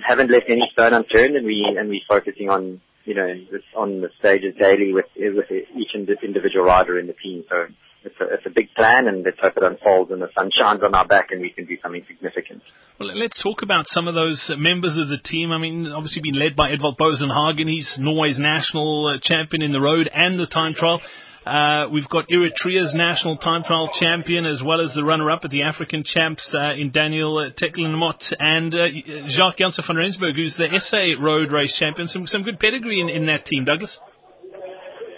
haven't 0.07 0.31
left 0.31 0.47
any 0.49 0.69
stone 0.73 0.93
unturned 0.93 1.37
and 1.37 1.47
we 1.47 1.65
and 1.79 1.89
we're 1.89 2.01
focusing 2.09 2.51
on 2.51 2.81
you 3.09 3.15
know 3.15 3.27
on 3.75 4.03
the 4.03 4.11
stages 4.21 4.55
daily 4.61 4.93
with 4.93 5.09
with 5.17 5.51
each 5.51 5.93
individual 5.97 6.67
rider 6.67 6.99
in 6.99 7.07
the 7.07 7.15
team. 7.15 7.43
So 7.49 7.73
it's 8.05 8.15
a, 8.21 8.25
it's 8.35 8.47
a 8.47 8.51
big 8.51 8.69
plan, 8.77 9.09
and 9.09 9.25
let's 9.25 9.41
hope 9.41 9.55
it 9.57 9.63
unfolds 9.63 10.13
and 10.13 10.21
the 10.21 10.29
sun 10.39 10.51
shines 10.53 10.83
on 10.85 10.95
our 10.95 11.07
back, 11.07 11.29
and 11.31 11.41
we 11.41 11.51
can 11.51 11.65
do 11.65 11.77
something 11.83 12.05
significant. 12.07 12.63
Well, 13.01 13.09
let's 13.17 13.43
talk 13.43 13.63
about 13.63 13.87
some 13.89 14.09
of 14.09 14.15
those 14.15 14.53
members 14.57 14.97
of 15.01 15.09
the 15.09 15.19
team. 15.25 15.53
I 15.53 15.59
mean, 15.59 15.87
obviously 15.89 16.21
been 16.23 16.39
led 16.39 16.55
by 16.55 16.71
Edvald 16.71 16.97
Boasson 16.99 17.33
Hagen. 17.33 17.67
He's 17.67 17.91
Norway's 17.99 18.39
national 18.39 19.07
uh, 19.07 19.19
champion 19.23 19.63
in 19.63 19.73
the 19.73 19.81
road 19.81 20.09
and 20.13 20.39
the 20.39 20.47
time 20.47 20.75
trial. 20.75 21.01
Uh, 21.49 21.89
we've 21.91 22.09
got 22.11 22.29
Eritrea's 22.29 22.95
national 22.95 23.39
time 23.39 23.63
trial 23.63 23.89
champion 23.99 24.45
as 24.45 24.63
well 24.63 24.83
as 24.83 24.93
the 24.95 25.03
runner-up 25.03 25.41
at 25.45 25.51
the 25.51 25.63
African 25.63 26.05
champs 26.05 26.55
uh, 26.55 26.75
in 26.75 26.91
Daniel 26.91 27.39
uh, 27.39 27.49
Teklehaimanot 27.51 28.21
and 28.39 28.75
uh, 28.75 28.89
Jacques 29.29 29.57
Jansen 29.57 29.83
van 29.87 29.97
Rensburg, 29.97 30.37
who's 30.37 30.57
the 30.59 30.69
SA 30.77 31.23
road 31.25 31.51
race 31.51 31.75
champion. 31.79 32.07
Some 32.07 32.27
some 32.27 32.43
good 32.43 32.61
pedigree 32.61 33.01
in, 33.01 33.09
in 33.09 33.25
that 33.27 33.47
team, 33.47 33.65
Douglas. 33.65 33.97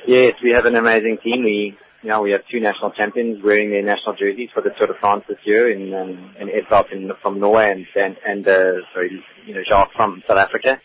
Yes, 0.07 0.35
we 0.45 0.53
have 0.55 0.67
an 0.67 0.77
amazing 0.77 1.19
team. 1.25 1.43
We 1.43 1.77
you 2.03 2.11
know, 2.11 2.23
we 2.23 2.31
have 2.31 2.43
two 2.49 2.61
national 2.61 2.93
champions 2.93 3.43
wearing 3.43 3.71
their 3.71 3.83
national 3.83 4.15
jerseys 4.15 4.51
for 4.55 4.63
the 4.63 4.71
Tour 4.79 4.87
de 4.87 4.95
France 5.01 5.25
this 5.29 5.39
year 5.45 5.71
in 5.73 5.93
um, 5.93 6.37
in 6.39 6.47
Edvald 6.47 6.93
in, 6.93 7.11
from 7.23 7.41
Norway 7.41 7.73
and 7.73 7.87
and, 7.97 8.17
and 8.25 8.47
uh, 8.47 8.87
sorry, 8.95 9.21
you 9.47 9.55
know, 9.55 9.63
Jacques 9.69 9.93
from 9.97 10.23
South 10.29 10.39
Africa. 10.39 10.81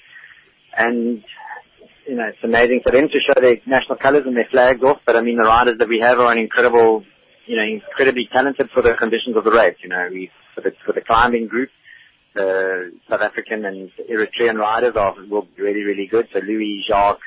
And 0.75 1.23
you 2.07 2.15
know, 2.15 2.27
it's 2.27 2.43
amazing 2.43 2.81
for 2.83 2.91
them 2.91 3.07
to 3.07 3.19
show 3.19 3.39
their 3.39 3.57
national 3.65 3.97
colours 3.97 4.23
and 4.25 4.35
their 4.35 4.47
flags 4.51 4.81
off. 4.83 4.97
But 5.05 5.15
I 5.15 5.21
mean, 5.21 5.37
the 5.37 5.43
riders 5.43 5.77
that 5.79 5.89
we 5.89 5.99
have 5.99 6.19
are 6.19 6.31
an 6.31 6.37
incredible, 6.37 7.03
you 7.45 7.55
know, 7.57 7.63
incredibly 7.63 8.29
talented 8.31 8.69
for 8.73 8.81
the 8.81 8.93
conditions 8.99 9.35
of 9.37 9.43
the 9.43 9.51
race. 9.51 9.77
You 9.81 9.89
know, 9.89 10.07
we 10.11 10.29
for 10.53 10.61
the 10.61 10.71
for 10.85 10.93
the 10.93 11.01
climbing 11.01 11.47
group, 11.47 11.69
the 12.33 12.91
South 13.09 13.21
African 13.21 13.65
and 13.65 13.91
Eritrean 14.09 14.57
riders 14.57 14.93
are 14.95 15.15
will 15.29 15.47
be 15.55 15.63
really 15.63 15.81
really 15.83 16.07
good. 16.07 16.27
So 16.33 16.39
Louis, 16.39 16.83
Jacques, 16.87 17.25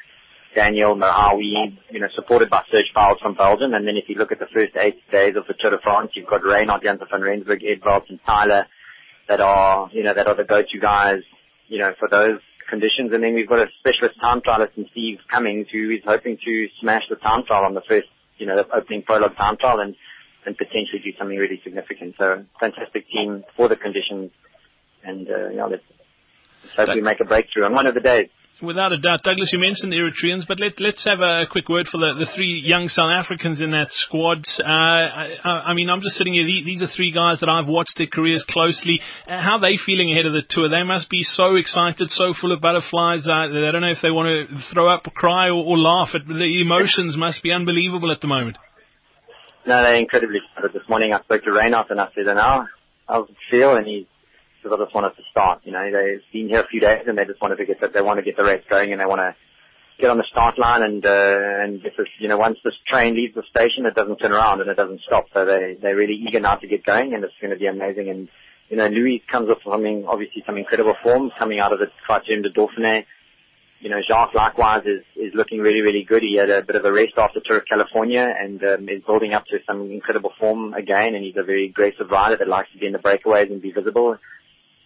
Daniel, 0.55 0.97
Merhawi, 0.97 1.77
you 1.91 2.01
know, 2.01 2.09
supported 2.15 2.51
by 2.51 2.63
Serge 2.71 2.93
Pauwels 2.97 3.21
from 3.21 3.35
Belgium. 3.35 3.75
And 3.75 3.87
then 3.87 3.97
if 3.97 4.09
you 4.09 4.17
look 4.17 4.33
at 4.33 4.39
the 4.39 4.51
first 4.53 4.77
eight 4.77 4.99
days 5.11 5.35
of 5.37 5.47
the 5.47 5.55
Tour 5.59 5.73
de 5.73 5.79
France, 5.83 6.13
you've 6.15 6.29
got 6.29 6.45
Reynard 6.45 6.83
Jansen 6.83 7.07
van 7.11 7.23
Rensburg, 7.23 7.63
Edvald 7.63 8.09
and 8.09 8.21
Tyler 8.25 8.67
that 9.29 9.41
are, 9.41 9.91
you 9.93 10.03
know, 10.03 10.15
that 10.15 10.27
are 10.27 10.37
the 10.37 10.45
go-to 10.45 10.79
guys, 10.81 11.21
you 11.69 11.79
know, 11.79 11.93
for 11.99 12.09
those 12.11 12.41
conditions. 12.69 13.13
And 13.13 13.23
then 13.23 13.35
we've 13.35 13.49
got 13.49 13.61
a 13.61 13.67
specialist 13.81 14.21
time 14.21 14.41
trialist 14.41 14.77
in 14.77 14.87
Steve 14.93 15.19
Cummings 15.31 15.67
who 15.73 15.91
is 15.91 16.03
hoping 16.05 16.39
to 16.45 16.69
smash 16.81 17.03
the 17.09 17.17
time 17.17 17.45
trial 17.47 17.65
on 17.65 17.75
the 17.75 17.83
first, 17.89 18.09
you 18.39 18.47
know, 18.47 18.57
the 18.57 18.67
opening 18.75 19.03
prologue 19.03 19.37
time 19.37 19.57
trial 19.57 19.81
and, 19.81 19.97
and 20.47 20.57
potentially 20.57 21.01
do 21.03 21.11
something 21.19 21.37
really 21.37 21.61
significant. 21.65 22.15
So 22.19 22.45
fantastic 22.61 23.09
team 23.11 23.45
for 23.57 23.69
the 23.69 23.77
conditions. 23.77 24.31
And, 25.03 25.29
uh, 25.29 25.49
you 25.51 25.57
know, 25.57 25.69
let's, 25.69 25.83
let's 26.65 26.77
hope 26.77 26.95
we 26.95 27.01
make 27.01 27.21
a 27.21 27.25
breakthrough 27.25 27.65
on 27.65 27.75
one 27.75 27.87
of 27.87 27.95
the 27.95 28.01
days. 28.01 28.29
Without 28.61 28.93
a 28.93 28.99
doubt. 28.99 29.23
Douglas, 29.23 29.51
you 29.53 29.61
mentioned 29.61 29.93
the 29.93 30.03
Eritreans, 30.03 30.43
but 30.49 30.59
let, 30.59 30.81
let's 30.81 31.05
have 31.05 31.21
a 31.21 31.47
quick 31.49 31.69
word 31.69 31.87
for 31.87 31.99
the, 31.99 32.19
the 32.19 32.27
three 32.35 32.61
young 32.67 32.89
South 32.89 33.15
Africans 33.15 33.63
in 33.63 33.71
that 33.71 33.87
squad. 33.91 34.43
Uh, 34.59 34.67
I, 34.67 35.71
I, 35.71 35.75
mean, 35.75 35.89
I'm 35.89 36.01
just 36.03 36.17
sitting 36.17 36.35
here. 36.35 36.43
These 36.45 36.83
are 36.83 36.91
three 36.91 37.13
guys 37.13 37.39
that 37.39 37.49
I've 37.49 37.69
watched 37.69 37.95
their 37.99 38.09
careers 38.11 38.45
closely. 38.51 38.99
Uh, 39.29 39.41
how 39.41 39.59
are 39.59 39.61
they 39.63 39.79
feeling 39.79 40.11
ahead 40.11 40.27
of 40.27 40.33
the 40.33 40.43
tour? 40.43 40.69
They 40.69 40.83
must 40.83 41.09
be 41.09 41.23
so 41.23 41.55
excited, 41.55 42.11
so 42.11 42.35
full 42.35 42.51
of 42.51 42.61
butterflies. 42.61 43.29
Uh, 43.31 43.47
they 43.47 43.71
don't 43.71 43.83
know 43.83 43.95
if 43.95 44.03
they 44.03 44.11
want 44.11 44.27
to 44.27 44.51
throw 44.75 44.89
up, 44.91 45.05
cry, 45.15 45.55
or, 45.55 45.63
or 45.63 45.79
laugh. 45.79 46.11
The 46.11 46.61
emotions 46.61 47.17
must 47.17 47.45
be 47.45 47.53
unbelievable 47.53 48.11
at 48.11 48.21
the 48.21 48.27
moment. 48.27 48.59
No, 49.69 49.83
they're 49.85 50.03
incredibly 50.03 50.41
excited. 50.43 50.75
This 50.75 50.89
morning 50.89 51.15
I 51.15 51.23
spoke 51.23 51.45
to 51.45 51.53
Reynard 51.53 51.91
and 51.91 52.01
I 52.01 52.09
said, 52.13 52.27
and 52.27 52.41
how, 52.41 52.67
how's 53.07 53.29
it 53.29 53.37
feel? 53.53 53.77
And 53.77 53.87
he's 53.87 54.07
because 54.63 54.79
I 54.79 54.85
just 54.85 54.95
wanted 54.95 55.17
to 55.17 55.23
start. 55.31 55.61
You 55.65 55.73
know, 55.73 55.85
they've 55.85 56.23
been 56.33 56.49
here 56.49 56.61
a 56.61 56.69
few 56.69 56.81
days 56.81 57.05
and 57.07 57.17
they 57.17 57.25
just 57.25 57.41
wanted 57.41 57.57
to 57.57 57.67
get 57.67 57.81
the, 57.81 57.89
they 57.89 58.03
want 58.03 58.19
to 58.19 58.25
get 58.25 58.37
the 58.37 58.45
race 58.45 58.65
going 58.69 58.93
and 58.93 59.01
they 59.01 59.07
want 59.07 59.21
to 59.21 59.35
get 59.99 60.11
on 60.11 60.17
the 60.17 60.25
start 60.31 60.59
line 60.59 60.83
and 60.83 61.05
uh, 61.05 61.65
and 61.65 61.83
this 61.83 61.93
is 61.99 62.07
you 62.21 62.29
know 62.29 62.37
once 62.37 62.57
this 62.63 62.75
train 62.87 63.17
leaves 63.17 63.35
the 63.35 63.43
station 63.51 63.85
it 63.85 63.95
doesn't 63.95 64.19
turn 64.19 64.33
around 64.33 64.61
and 64.61 64.71
it 64.71 64.77
doesn't 64.77 65.01
stop. 65.07 65.27
So 65.35 65.45
they 65.45 65.77
they're 65.81 65.97
really 65.97 66.15
eager 66.15 66.41
now 66.41 66.57
to 66.57 66.67
get 66.67 66.85
going 66.85 67.15
and 67.15 67.25
it's 67.25 67.35
going 67.41 67.51
to 67.51 67.59
be 67.59 67.67
amazing. 67.67 68.09
And 68.09 68.29
you 68.69 68.77
know, 68.77 68.87
Louis 68.87 69.23
comes 69.31 69.49
off 69.51 69.59
something 69.65 70.07
obviously 70.07 70.43
some 70.47 70.57
incredible 70.57 70.95
form 71.03 71.31
coming 71.39 71.59
out 71.59 71.73
of 71.73 71.81
the 71.81 71.87
Criterium 72.09 72.43
de 72.43 72.51
Dauphiné. 72.51 73.05
You 73.81 73.91
know, 73.91 74.01
Jacques 74.07 74.35
likewise 74.35 74.83
is 74.87 75.03
is 75.17 75.35
looking 75.35 75.59
really 75.59 75.81
really 75.81 76.05
good. 76.05 76.23
He 76.23 76.37
had 76.39 76.51
a 76.51 76.63
bit 76.63 76.77
of 76.77 76.85
a 76.85 76.93
rest 76.93 77.15
after 77.17 77.41
Tour 77.45 77.59
of 77.59 77.67
California 77.67 78.27
and 78.27 78.63
um, 78.63 78.89
is 78.89 79.03
building 79.05 79.35
up 79.35 79.47
to 79.47 79.59
some 79.67 79.91
incredible 79.91 80.33
form 80.39 80.75
again. 80.75 81.15
And 81.15 81.25
he's 81.25 81.37
a 81.37 81.45
very 81.45 81.67
aggressive 81.67 82.11
rider 82.11 82.37
that 82.37 82.49
likes 82.49 82.71
to 82.73 82.79
be 82.79 82.87
in 82.87 82.93
the 82.93 82.99
breakaways 82.99 83.51
and 83.51 83.63
be 83.63 83.73
visible. 83.73 84.17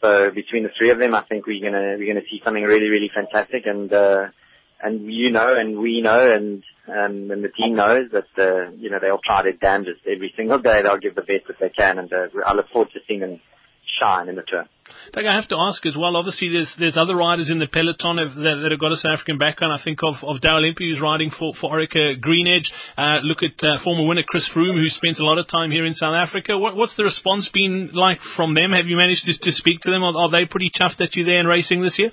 So 0.03 0.31
between 0.35 0.65
the 0.65 0.71
three 0.77 0.91
of 0.91 0.99
them, 0.99 1.15
I 1.15 1.23
think 1.23 1.47
we're 1.47 1.63
gonna 1.63 1.97
we're 1.97 2.13
gonna 2.13 2.27
see 2.29 2.41
something 2.45 2.63
really 2.63 2.89
really 2.89 3.11
fantastic, 3.15 3.67
and 3.67 3.93
uh, 3.93 4.27
and 4.83 5.13
you 5.13 5.31
know, 5.31 5.55
and 5.57 5.79
we 5.79 6.01
know, 6.01 6.29
and 6.35 6.65
um, 6.89 7.31
and 7.31 7.45
the 7.45 7.49
team 7.49 7.77
knows 7.77 8.11
that 8.11 8.27
uh, 8.37 8.73
you 8.77 8.91
know 8.91 8.99
they'll 9.01 9.23
try 9.25 9.43
their 9.45 9.53
damnedest 9.53 10.01
every 10.05 10.35
single 10.37 10.59
day. 10.59 10.83
They'll 10.83 10.99
give 10.99 11.15
the 11.15 11.23
best 11.23 11.47
that 11.47 11.61
they 11.61 11.69
can, 11.69 11.99
and 11.99 12.13
uh, 12.13 12.27
I 12.45 12.55
look 12.55 12.69
forward 12.73 12.91
to 12.95 13.01
seeing 13.07 13.21
them 13.21 13.41
shine 14.01 14.29
in 14.29 14.37
the 14.37 14.43
tour. 14.47 14.67
Doug, 15.13 15.27
I 15.27 15.35
have 15.35 15.49
to 15.49 15.57
ask 15.57 15.85
as 15.87 15.97
well. 15.97 16.17
Obviously, 16.17 16.49
there's 16.49 16.73
there's 16.79 16.97
other 16.97 17.17
riders 17.17 17.51
in 17.51 17.59
the 17.59 17.67
peloton 17.67 18.19
of, 18.19 18.35
that, 18.35 18.61
that 18.63 18.71
have 18.73 18.81
got 18.81 18.93
a 18.93 18.97
South 18.97 19.21
African 19.21 19.39
background. 19.39 19.73
I 19.73 19.83
think 19.83 20.01
of 20.03 20.17
of 20.23 20.41
Daryl 20.41 20.67
Impey, 20.67 20.91
who's 20.91 21.01
riding 21.01 21.31
for 21.31 21.53
for 21.61 21.73
Orica 21.73 22.21
Greenedge. 22.21 22.69
Uh, 22.97 23.21
look 23.23 23.43
at 23.43 23.57
uh, 23.65 23.83
former 23.85 24.07
winner 24.07 24.23
Chris 24.27 24.49
Froome, 24.55 24.81
who 24.81 24.89
spends 24.89 25.21
a 25.21 25.25
lot 25.25 25.39
of 25.39 25.49
time 25.49 25.71
here 25.71 25.87
in 25.87 25.95
South 25.95 26.15
Africa. 26.15 26.59
What, 26.59 26.77
what's 26.77 26.97
the 26.97 27.05
response 27.05 27.49
been 27.53 27.91
like 27.93 28.21
from 28.37 28.55
them? 28.55 28.73
Have 28.73 28.87
you 28.87 28.97
managed 28.97 29.25
to, 29.27 29.33
to 29.33 29.53
speak 29.53 29.81
to 29.83 29.91
them? 29.91 30.03
Are, 30.05 30.17
are 30.17 30.31
they 30.31 30.47
pretty 30.47 30.71
chuffed 30.71 30.99
that 30.99 31.15
you're 31.15 31.27
there 31.27 31.39
and 31.39 31.49
racing 31.49 31.83
this 31.83 31.99
year? 31.99 32.11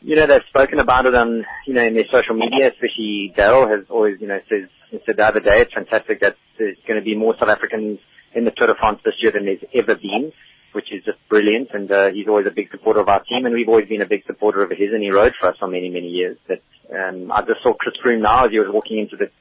You 0.00 0.16
know, 0.16 0.26
they've 0.26 0.46
spoken 0.48 0.78
about 0.78 1.06
it 1.06 1.14
on, 1.14 1.44
you 1.66 1.74
know, 1.74 1.82
in 1.82 1.94
their 1.94 2.04
social 2.12 2.36
media, 2.36 2.68
especially 2.68 3.34
Daryl 3.36 3.68
has 3.68 3.86
always, 3.90 4.20
you 4.20 4.28
know, 4.28 4.38
says, 4.48 4.68
said 5.04 5.16
the 5.16 5.24
other 5.24 5.40
day, 5.40 5.64
it's 5.64 5.72
fantastic 5.72 6.20
that 6.20 6.36
there's 6.58 6.76
going 6.86 7.00
to 7.00 7.04
be 7.04 7.16
more 7.16 7.34
South 7.40 7.48
Africans 7.48 7.98
in 8.34 8.44
the 8.44 8.52
Tour 8.54 8.68
de 8.68 8.74
France 8.74 9.00
this 9.04 9.14
year 9.18 9.32
than 9.32 9.46
there's 9.46 9.64
ever 9.74 9.96
been 9.96 10.32
which 10.76 10.92
is 10.92 11.02
just 11.02 11.18
brilliant. 11.28 11.68
And 11.72 11.90
uh, 11.90 12.12
he's 12.12 12.28
always 12.28 12.46
a 12.46 12.54
big 12.54 12.70
supporter 12.70 13.00
of 13.00 13.08
our 13.08 13.24
team, 13.24 13.46
and 13.46 13.54
we've 13.54 13.68
always 13.68 13.88
been 13.88 14.02
a 14.02 14.06
big 14.06 14.24
supporter 14.26 14.62
of 14.62 14.70
his, 14.70 14.92
and 14.92 15.02
he 15.02 15.10
rode 15.10 15.32
for 15.40 15.48
us 15.48 15.56
for 15.58 15.66
many, 15.66 15.88
many 15.88 16.08
years. 16.08 16.36
But 16.46 16.60
um, 16.92 17.32
I 17.32 17.40
just 17.40 17.64
saw 17.64 17.72
Chris 17.72 17.96
Froome 18.04 18.20
now 18.20 18.44
as 18.44 18.52
he 18.52 18.60
was 18.60 18.68
walking 18.70 18.98
into 19.00 19.16
the 19.16 19.32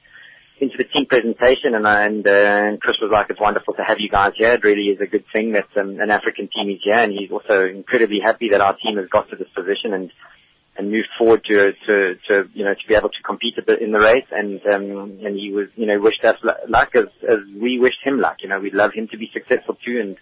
into 0.58 0.80
the 0.80 0.88
team 0.88 1.06
presentation, 1.06 1.75
and 1.75 1.86
and, 1.86 2.25
uh, 2.25 2.32
and 2.32 2.82
Chris 2.82 2.96
was 3.04 3.12
like, 3.12 3.27
"It's 3.30 3.44
wonderful 3.44 3.74
to 3.75 3.84
have 3.84 4.00
you 4.00 4.10
guys 4.10 4.32
here. 4.38 4.54
It 4.54 4.63
really 4.63 4.88
is 4.88 5.01
a 5.01 5.12
good 5.12 5.25
thing 5.36 5.51
that 5.51 5.68
um, 5.75 6.00
an 6.00 6.10
African 6.10 6.48
team 6.48 6.72
is 6.72 6.80
here." 6.82 6.98
And 6.98 7.12
he's 7.12 7.30
also 7.30 7.68
incredibly 7.68 8.24
happy 8.24 8.50
that 8.56 8.62
our 8.62 8.77
team 8.80 8.96
has 8.96 9.12
got 9.12 9.30
to 9.30 9.36
this 9.36 9.51
position 9.54 9.94
and 9.94 10.10
and 10.77 10.92
moved 10.92 11.10
forward 11.18 11.44
to 11.46 11.72
to 11.88 12.15
to 12.27 12.50
you 12.54 12.63
know 12.63 12.74
to 12.74 12.88
be 12.88 12.96
able 12.96 13.10
to 13.10 13.22
compete 13.24 13.58
a 13.58 13.62
bit 13.62 13.82
in 13.82 13.92
the 13.92 14.00
race 14.00 14.27
and 14.32 14.60
um 14.68 15.20
and 15.24 15.36
he 15.36 15.51
was 15.51 15.68
you 15.75 15.86
know 15.86 16.00
wished 16.00 16.24
us 16.24 16.36
luck 16.68 16.89
as 16.96 17.08
as 17.24 17.39
we 17.62 17.80
wished 17.80 18.04
him 18.04 18.20
luck 18.20 18.38
you 18.42 18.50
know 18.50 18.60
we'd 18.60 18.74
love 18.74 18.92
him 18.94 19.08
to 19.08 19.18
be 19.18 19.30
successful 19.32 19.77
too 19.86 20.00
and 20.01 20.18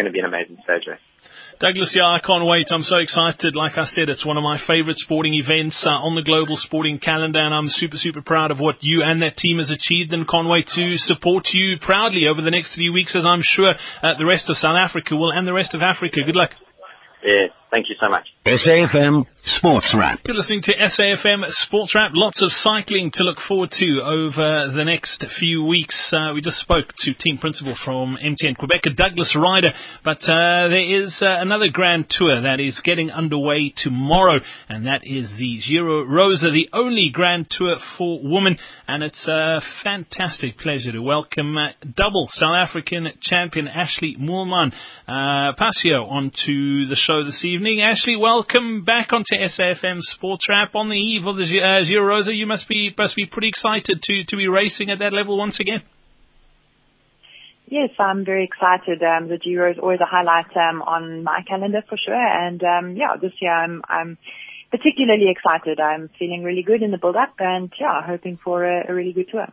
going 0.00 0.12
to 0.12 0.12
be 0.12 0.20
an 0.20 0.26
amazing 0.26 0.56
race. 0.66 0.98
Douglas, 1.60 1.92
yeah, 1.94 2.08
I 2.08 2.20
can't 2.24 2.46
wait. 2.46 2.68
I'm 2.70 2.82
so 2.82 2.96
excited. 2.96 3.54
Like 3.54 3.76
I 3.76 3.84
said, 3.84 4.08
it's 4.08 4.24
one 4.24 4.38
of 4.38 4.42
my 4.42 4.56
favorite 4.66 4.96
sporting 4.96 5.34
events 5.34 5.84
uh, 5.84 5.90
on 5.90 6.14
the 6.14 6.22
global 6.22 6.56
sporting 6.56 6.98
calendar, 6.98 7.38
and 7.38 7.52
I'm 7.52 7.68
super, 7.68 7.98
super 7.98 8.22
proud 8.22 8.50
of 8.50 8.58
what 8.58 8.76
you 8.80 9.02
and 9.04 9.20
that 9.20 9.36
team 9.36 9.58
has 9.58 9.70
achieved, 9.70 10.14
and 10.14 10.26
can't 10.26 10.48
wait 10.48 10.68
to 10.68 10.96
support 10.96 11.48
you 11.52 11.76
proudly 11.78 12.28
over 12.32 12.40
the 12.40 12.50
next 12.50 12.74
three 12.74 12.88
weeks, 12.88 13.14
as 13.14 13.26
I'm 13.26 13.42
sure 13.42 13.74
uh, 14.02 14.14
the 14.16 14.24
rest 14.24 14.48
of 14.48 14.56
South 14.56 14.76
Africa 14.76 15.14
will, 15.14 15.32
and 15.32 15.46
the 15.46 15.52
rest 15.52 15.74
of 15.74 15.82
Africa. 15.82 16.24
Good 16.24 16.36
luck. 16.36 16.50
Yeah, 17.22 17.52
thank 17.70 17.88
you 17.88 17.96
so 18.00 18.08
much. 18.08 18.26
SAFM 18.46 19.24
Sports 19.44 19.94
Wrap. 19.96 20.20
You're 20.26 20.36
listening 20.36 20.62
to 20.62 20.72
SAFM 20.72 21.44
Sports 21.48 21.94
Wrap. 21.94 22.10
Lots 22.14 22.42
of 22.42 22.50
cycling 22.50 23.10
to 23.14 23.22
look 23.22 23.38
forward 23.46 23.70
to 23.72 24.00
over 24.02 24.72
the 24.74 24.84
next 24.84 25.24
few 25.38 25.64
weeks. 25.64 26.12
Uh, 26.12 26.32
we 26.34 26.40
just 26.40 26.58
spoke 26.58 26.86
to 26.98 27.14
team 27.14 27.38
principal 27.38 27.76
from 27.84 28.18
MTN 28.22 28.56
Qhubeka, 28.56 28.96
Douglas 28.96 29.36
Ryder, 29.38 29.72
but 30.04 30.18
uh, 30.24 30.68
there 30.68 31.02
is 31.02 31.20
uh, 31.22 31.26
another 31.38 31.68
grand 31.72 32.06
tour 32.10 32.42
that 32.42 32.60
is 32.60 32.80
getting 32.84 33.10
underway 33.10 33.72
tomorrow, 33.76 34.40
and 34.68 34.86
that 34.86 35.02
is 35.04 35.32
the 35.38 35.60
Giro 35.66 36.04
Rosa, 36.04 36.50
the 36.50 36.68
only 36.72 37.10
grand 37.12 37.46
tour 37.50 37.76
for 37.96 38.20
women, 38.22 38.58
and 38.88 39.02
it's 39.02 39.28
a 39.28 39.60
fantastic 39.84 40.58
pleasure 40.58 40.92
to 40.92 41.00
welcome 41.02 41.56
uh, 41.56 41.68
double 41.96 42.28
South 42.32 42.56
African 42.56 43.08
champion 43.20 43.68
Ashleigh 43.68 44.18
Moolman 44.18 44.72
uh, 45.06 45.52
Pasio 45.58 46.10
onto 46.10 46.86
the 46.86 46.96
show 46.96 47.24
this 47.24 47.44
evening. 47.44 47.59
Ashleigh, 47.60 48.18
welcome 48.18 48.84
back 48.84 49.12
onto 49.12 49.34
SAFM 49.36 49.98
Sports 50.00 50.46
Wrap 50.48 50.74
on 50.74 50.88
the 50.88 50.96
eve 50.96 51.26
of 51.26 51.36
the 51.36 51.42
uh, 51.60 51.84
Giro 51.84 52.06
Rosa. 52.06 52.34
You 52.34 52.46
must 52.46 52.66
be 52.66 52.94
must 52.96 53.14
be 53.14 53.26
pretty 53.26 53.48
excited 53.48 54.00
to 54.02 54.24
to 54.28 54.36
be 54.36 54.48
racing 54.48 54.88
at 54.90 54.98
that 55.00 55.12
level 55.12 55.36
once 55.36 55.60
again. 55.60 55.82
Yes, 57.66 57.90
I'm 57.98 58.24
very 58.24 58.44
excited. 58.44 59.02
Um, 59.02 59.28
the 59.28 59.36
Giro 59.36 59.70
is 59.70 59.76
always 59.78 60.00
a 60.00 60.06
highlight 60.06 60.56
um, 60.56 60.80
on 60.80 61.22
my 61.22 61.42
calendar 61.46 61.82
for 61.86 61.98
sure, 62.02 62.14
and 62.14 62.62
um, 62.64 62.96
yeah, 62.96 63.16
this 63.20 63.32
year 63.42 63.52
I'm 63.52 63.82
I'm 63.86 64.16
particularly 64.70 65.26
excited. 65.28 65.80
I'm 65.80 66.10
feeling 66.18 66.44
really 66.44 66.62
good 66.62 66.82
in 66.82 66.90
the 66.90 66.98
build 66.98 67.16
up 67.16 67.34
and 67.38 67.72
yeah, 67.80 68.02
hoping 68.06 68.38
for 68.42 68.64
a, 68.64 68.90
a 68.90 68.94
really 68.94 69.12
good 69.12 69.28
tour. 69.30 69.46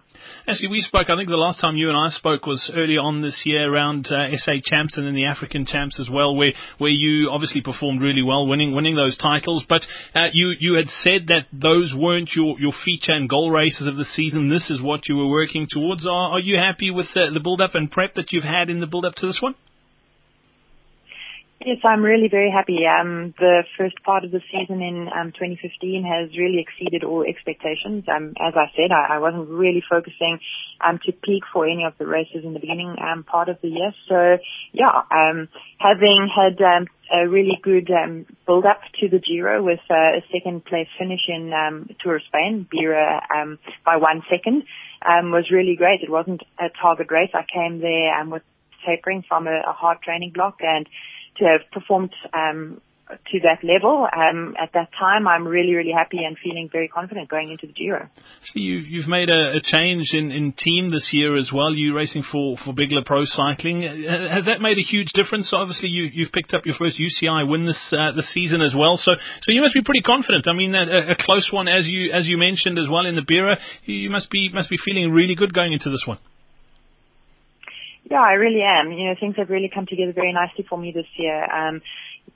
Actually, 0.48 0.70
we 0.70 0.82
spoke, 0.82 1.10
I 1.10 1.16
think 1.16 1.30
the 1.30 1.36
last 1.36 1.60
time 1.60 1.76
you 1.76 1.90
and 1.90 1.98
I 1.98 2.10
spoke 2.10 2.46
was 2.46 2.72
early 2.74 2.98
on 2.98 3.22
this 3.22 3.42
year 3.46 3.72
around 3.72 4.08
uh, 4.08 4.36
SA 4.36 4.54
Champs 4.64 4.98
and 4.98 5.08
then 5.08 5.16
the 5.16 5.26
African 5.26 5.66
Champs 5.66 6.00
as 6.00 6.10
well, 6.10 6.36
where, 6.36 6.54
where 6.78 6.92
you 6.92 7.30
obviously 7.32 7.62
performed 7.62 8.02
really 8.02 8.22
well, 8.22 8.48
winning, 8.48 8.76
winning 8.76 8.96
those 8.96 9.18
titles. 9.18 9.66
But 9.68 9.82
uh, 10.14 10.28
you, 10.34 10.54
you 10.60 10.74
had 10.76 10.88
said 10.88 11.28
that 11.28 11.48
those 11.52 11.94
weren't 11.98 12.30
your, 12.36 12.60
your 12.60 12.74
feature 12.86 13.14
and 13.14 13.28
goal 13.28 13.50
races 13.50 13.88
of 13.88 13.98
the 13.98 14.06
season. 14.06 14.50
This 14.50 14.70
is 14.70 14.82
what 14.82 15.10
you 15.10 15.18
were 15.18 15.30
working 15.30 15.68
towards. 15.70 16.06
Are, 16.06 16.34
are 16.34 16.40
you 16.40 16.58
happy 16.58 16.92
with 16.92 17.08
the, 17.16 17.32
the 17.34 17.40
build 17.40 17.62
up 17.62 17.74
and 17.74 17.90
prep 17.90 18.14
that 18.16 18.32
you've 18.32 18.44
had 18.44 18.70
in 18.70 18.80
the 18.80 18.88
build 18.88 19.06
up 19.06 19.16
to 19.16 19.28
this 19.28 19.40
one? 19.42 19.56
Yes, 21.60 21.80
I'm 21.84 22.04
really 22.04 22.30
very 22.30 22.52
happy. 22.52 22.86
Um, 22.86 23.34
the 23.40 23.64
first 23.80 23.96
part 24.04 24.24
of 24.24 24.30
the 24.30 24.42
season 24.52 24.80
in 24.80 25.10
um, 25.10 25.34
2015 25.34 26.06
has 26.06 26.38
really 26.38 26.62
exceeded 26.62 27.04
all 27.04 27.26
expectations. 27.28 28.06
Um, 28.08 28.36
as 28.40 28.54
I 28.56 28.70
said, 28.76 28.92
I, 28.92 29.16
I 29.16 29.18
wasn't 29.18 29.50
really 29.50 29.82
focusing 29.90 30.38
um, 30.86 31.00
to 31.06 31.12
peak 31.12 31.44
for 31.52 31.66
any 31.66 31.84
of 31.84 31.94
the 31.98 32.06
races 32.06 32.46
in 32.46 32.54
the 32.54 32.60
beginning 32.60 32.96
um, 33.02 33.24
part 33.24 33.50
of 33.50 33.58
the 33.64 33.70
year. 33.70 33.92
So, 34.08 34.38
yeah, 34.72 35.02
um, 35.10 35.50
having 35.80 36.30
had 36.30 36.62
um, 36.62 36.86
a 37.12 37.28
really 37.28 37.58
good 37.64 37.90
um, 37.90 38.28
build 38.46 38.66
up 38.66 38.82
to 39.02 39.10
the 39.10 39.18
Giro 39.18 39.64
with 39.64 39.82
uh, 39.90 40.22
a 40.22 40.22
second 40.32 40.64
place 40.64 40.88
finish 41.00 41.26
in 41.28 41.52
um, 41.54 41.90
Tour 42.04 42.18
of 42.18 42.22
Spain, 42.28 42.68
Bira 42.72 43.20
um, 43.36 43.58
by 43.84 43.98
one 43.98 44.22
second, 44.30 44.62
um, 45.02 45.32
was 45.32 45.50
really 45.52 45.76
great. 45.76 46.02
It 46.04 46.12
wasn't 46.12 46.44
a 46.60 46.70
target 46.80 47.10
race. 47.10 47.32
I 47.34 47.46
came 47.52 47.80
there 47.80 48.14
um, 48.14 48.30
with 48.30 48.44
tapering 48.86 49.24
from 49.28 49.48
a, 49.48 49.62
a 49.68 49.74
hard 49.74 50.02
training 50.04 50.32
block 50.34 50.60
and 50.62 50.88
to 51.40 51.46
have 51.46 51.72
performed 51.72 52.14
um, 52.34 52.82
to 53.10 53.40
that 53.40 53.64
level 53.64 54.08
um, 54.12 54.56
at 54.62 54.72
that 54.74 54.90
time, 55.00 55.28
I'm 55.28 55.48
really, 55.48 55.74
really 55.74 55.94
happy 55.96 56.20
and 56.26 56.36
feeling 56.44 56.70
very 56.72 56.88
confident 56.88 57.30
going 57.30 57.50
into 57.52 57.68
the 57.68 57.74
Giro. 57.74 58.10
So 58.44 58.54
you, 58.56 58.78
you've 58.78 59.08
made 59.08 59.30
a, 59.30 59.58
a 59.58 59.62
change 59.62 60.12
in, 60.14 60.32
in 60.32 60.54
team 60.54 60.92
this 60.92 61.10
year 61.14 61.38
as 61.38 61.52
well. 61.54 61.74
You're 61.74 61.96
racing 61.96 62.24
for, 62.30 62.58
for 62.58 62.74
Bigla 62.74 63.06
Pro 63.06 63.24
Cycling. 63.24 63.86
Uh, 63.86 64.34
has 64.34 64.46
that 64.46 64.60
made 64.60 64.78
a 64.78 64.82
huge 64.82 65.14
difference? 65.14 65.52
Obviously, 65.54 65.90
you, 65.90 66.10
you've 66.12 66.32
picked 66.32 66.54
up 66.54 66.66
your 66.66 66.76
first 66.76 67.00
UCI 67.00 67.48
win 67.48 67.66
this 67.66 67.94
uh, 67.98 68.12
this 68.12 68.32
season 68.34 68.62
as 68.62 68.76
well. 68.78 68.98
So 68.98 69.14
so 69.42 69.52
you 69.52 69.62
must 69.62 69.74
be 69.74 69.82
pretty 69.82 70.02
confident. 70.02 70.48
I 70.48 70.54
mean, 70.54 70.76
a, 70.76 71.12
a 71.12 71.16
close 71.18 71.50
one 71.52 71.68
as 71.68 71.88
you 71.88 72.12
as 72.12 72.28
you 72.28 72.38
mentioned 72.38 72.78
as 72.78 72.86
well 72.92 73.06
in 73.06 73.16
the 73.16 73.22
Bira. 73.22 73.58
You 73.86 74.10
must 74.10 74.30
be 74.30 74.50
must 74.54 74.70
be 74.70 74.78
feeling 74.84 75.12
really 75.12 75.36
good 75.36 75.54
going 75.54 75.74
into 75.74 75.90
this 75.90 76.04
one. 76.06 76.20
Yeah, 78.10 78.22
I 78.22 78.34
really 78.34 78.62
am. 78.62 78.92
You 78.92 79.10
know, 79.10 79.16
things 79.20 79.36
have 79.38 79.50
really 79.50 79.70
come 79.74 79.86
together 79.86 80.14
very 80.14 80.32
nicely 80.32 80.66
for 80.70 80.78
me 80.78 80.94
this 80.94 81.08
year. 81.18 81.44
Um, 81.44 81.82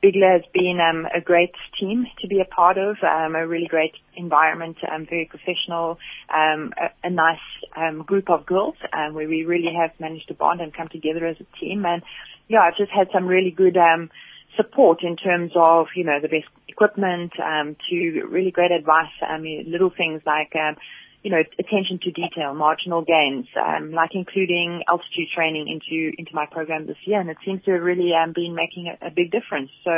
Bigla 0.04 0.34
has 0.34 0.42
been 0.54 0.80
um, 0.82 1.06
a 1.16 1.22
great 1.22 1.54
team 1.80 2.08
to 2.22 2.28
be 2.28 2.42
a 2.42 2.46
part 2.46 2.78
of, 2.78 2.98
um, 3.04 3.36
a 3.36 3.48
really 3.48 3.68
great 3.68 3.94
environment, 4.16 4.78
um, 4.92 5.06
very 5.10 5.30
professional, 5.30 5.98
um, 6.34 6.74
a, 6.78 7.08
a 7.08 7.10
nice 7.10 7.40
um, 7.78 8.04
group 8.04 8.30
of 8.30 8.46
girls 8.46 8.76
um, 8.92 9.14
where 9.14 9.30
we 9.30 9.46
really 9.46 9.72
have 9.74 9.92
managed 10.00 10.28
to 10.28 10.34
bond 10.34 10.60
and 10.60 10.74
come 10.74 10.90
together 10.90 11.26
as 11.26 11.38
a 11.40 11.60
team. 11.60 11.86
And 11.86 12.02
yeah, 12.50 12.62
I've 12.62 12.78
just 12.78 12.92
had 12.92 13.08
some 13.14 13.28
really 13.28 13.52
good 13.52 13.78
um, 13.78 14.10
support 14.58 15.04
in 15.04 15.16
terms 15.16 15.52
of 15.56 15.88
you 15.96 16.04
know 16.04 16.20
the 16.22 16.28
best 16.28 16.52
equipment, 16.68 17.32
um, 17.40 17.78
to 17.90 18.24
really 18.30 18.52
great 18.52 18.72
advice. 18.72 19.14
I 19.22 19.38
mean, 19.38 19.72
little 19.72 19.92
things 19.96 20.22
like 20.26 20.54
um, 20.56 20.76
you 21.24 21.30
know, 21.30 21.44
attention 21.60 22.00
to 22.02 22.12
detail, 22.12 22.54
marginal 22.54 23.04
gains, 23.04 23.46
um, 23.56 23.92
like 23.92 24.12
including 24.14 24.84
altitude 24.90 25.30
training 25.36 25.68
into 25.68 26.12
into 26.18 26.32
my 26.34 26.46
program 26.46 26.88
this 26.88 26.98
year, 27.06 27.20
and 27.20 27.30
it 27.30 27.38
seems 27.46 27.64
to 27.66 27.72
have 27.72 27.82
really 27.82 28.12
um, 28.14 28.34
been 28.34 28.56
making 28.56 28.88
a, 28.88 29.08
a 29.08 29.12
big 29.12 29.32
difference. 29.32 29.70
So 29.84 29.92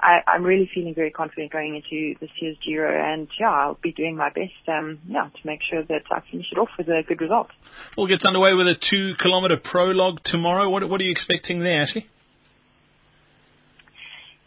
I, 0.00 0.20
I'm 0.26 0.42
really 0.42 0.70
feeling 0.74 0.94
very 0.94 1.10
confident 1.10 1.52
going 1.52 1.76
into 1.76 2.18
this 2.20 2.30
year's 2.40 2.56
Giro, 2.64 2.90
and 2.90 3.28
yeah, 3.38 3.50
I'll 3.50 3.78
be 3.82 3.92
doing 3.92 4.16
my 4.16 4.30
best, 4.30 4.52
um, 4.68 4.98
yeah, 5.06 5.28
to 5.28 5.46
make 5.46 5.60
sure 5.68 5.82
that 5.82 6.02
I 6.10 6.22
finish 6.30 6.46
it 6.50 6.58
off 6.58 6.70
with 6.78 6.88
a 6.88 7.02
good 7.06 7.20
result. 7.20 7.48
We'll 7.96 8.06
get 8.06 8.24
underway 8.24 8.54
with 8.54 8.66
a 8.66 8.74
two-kilometre 8.74 9.58
prologue 9.58 10.20
tomorrow. 10.24 10.70
What, 10.70 10.88
what 10.88 11.00
are 11.00 11.04
you 11.04 11.10
expecting 11.10 11.60
there, 11.60 11.84
Ashleigh? 11.84 12.06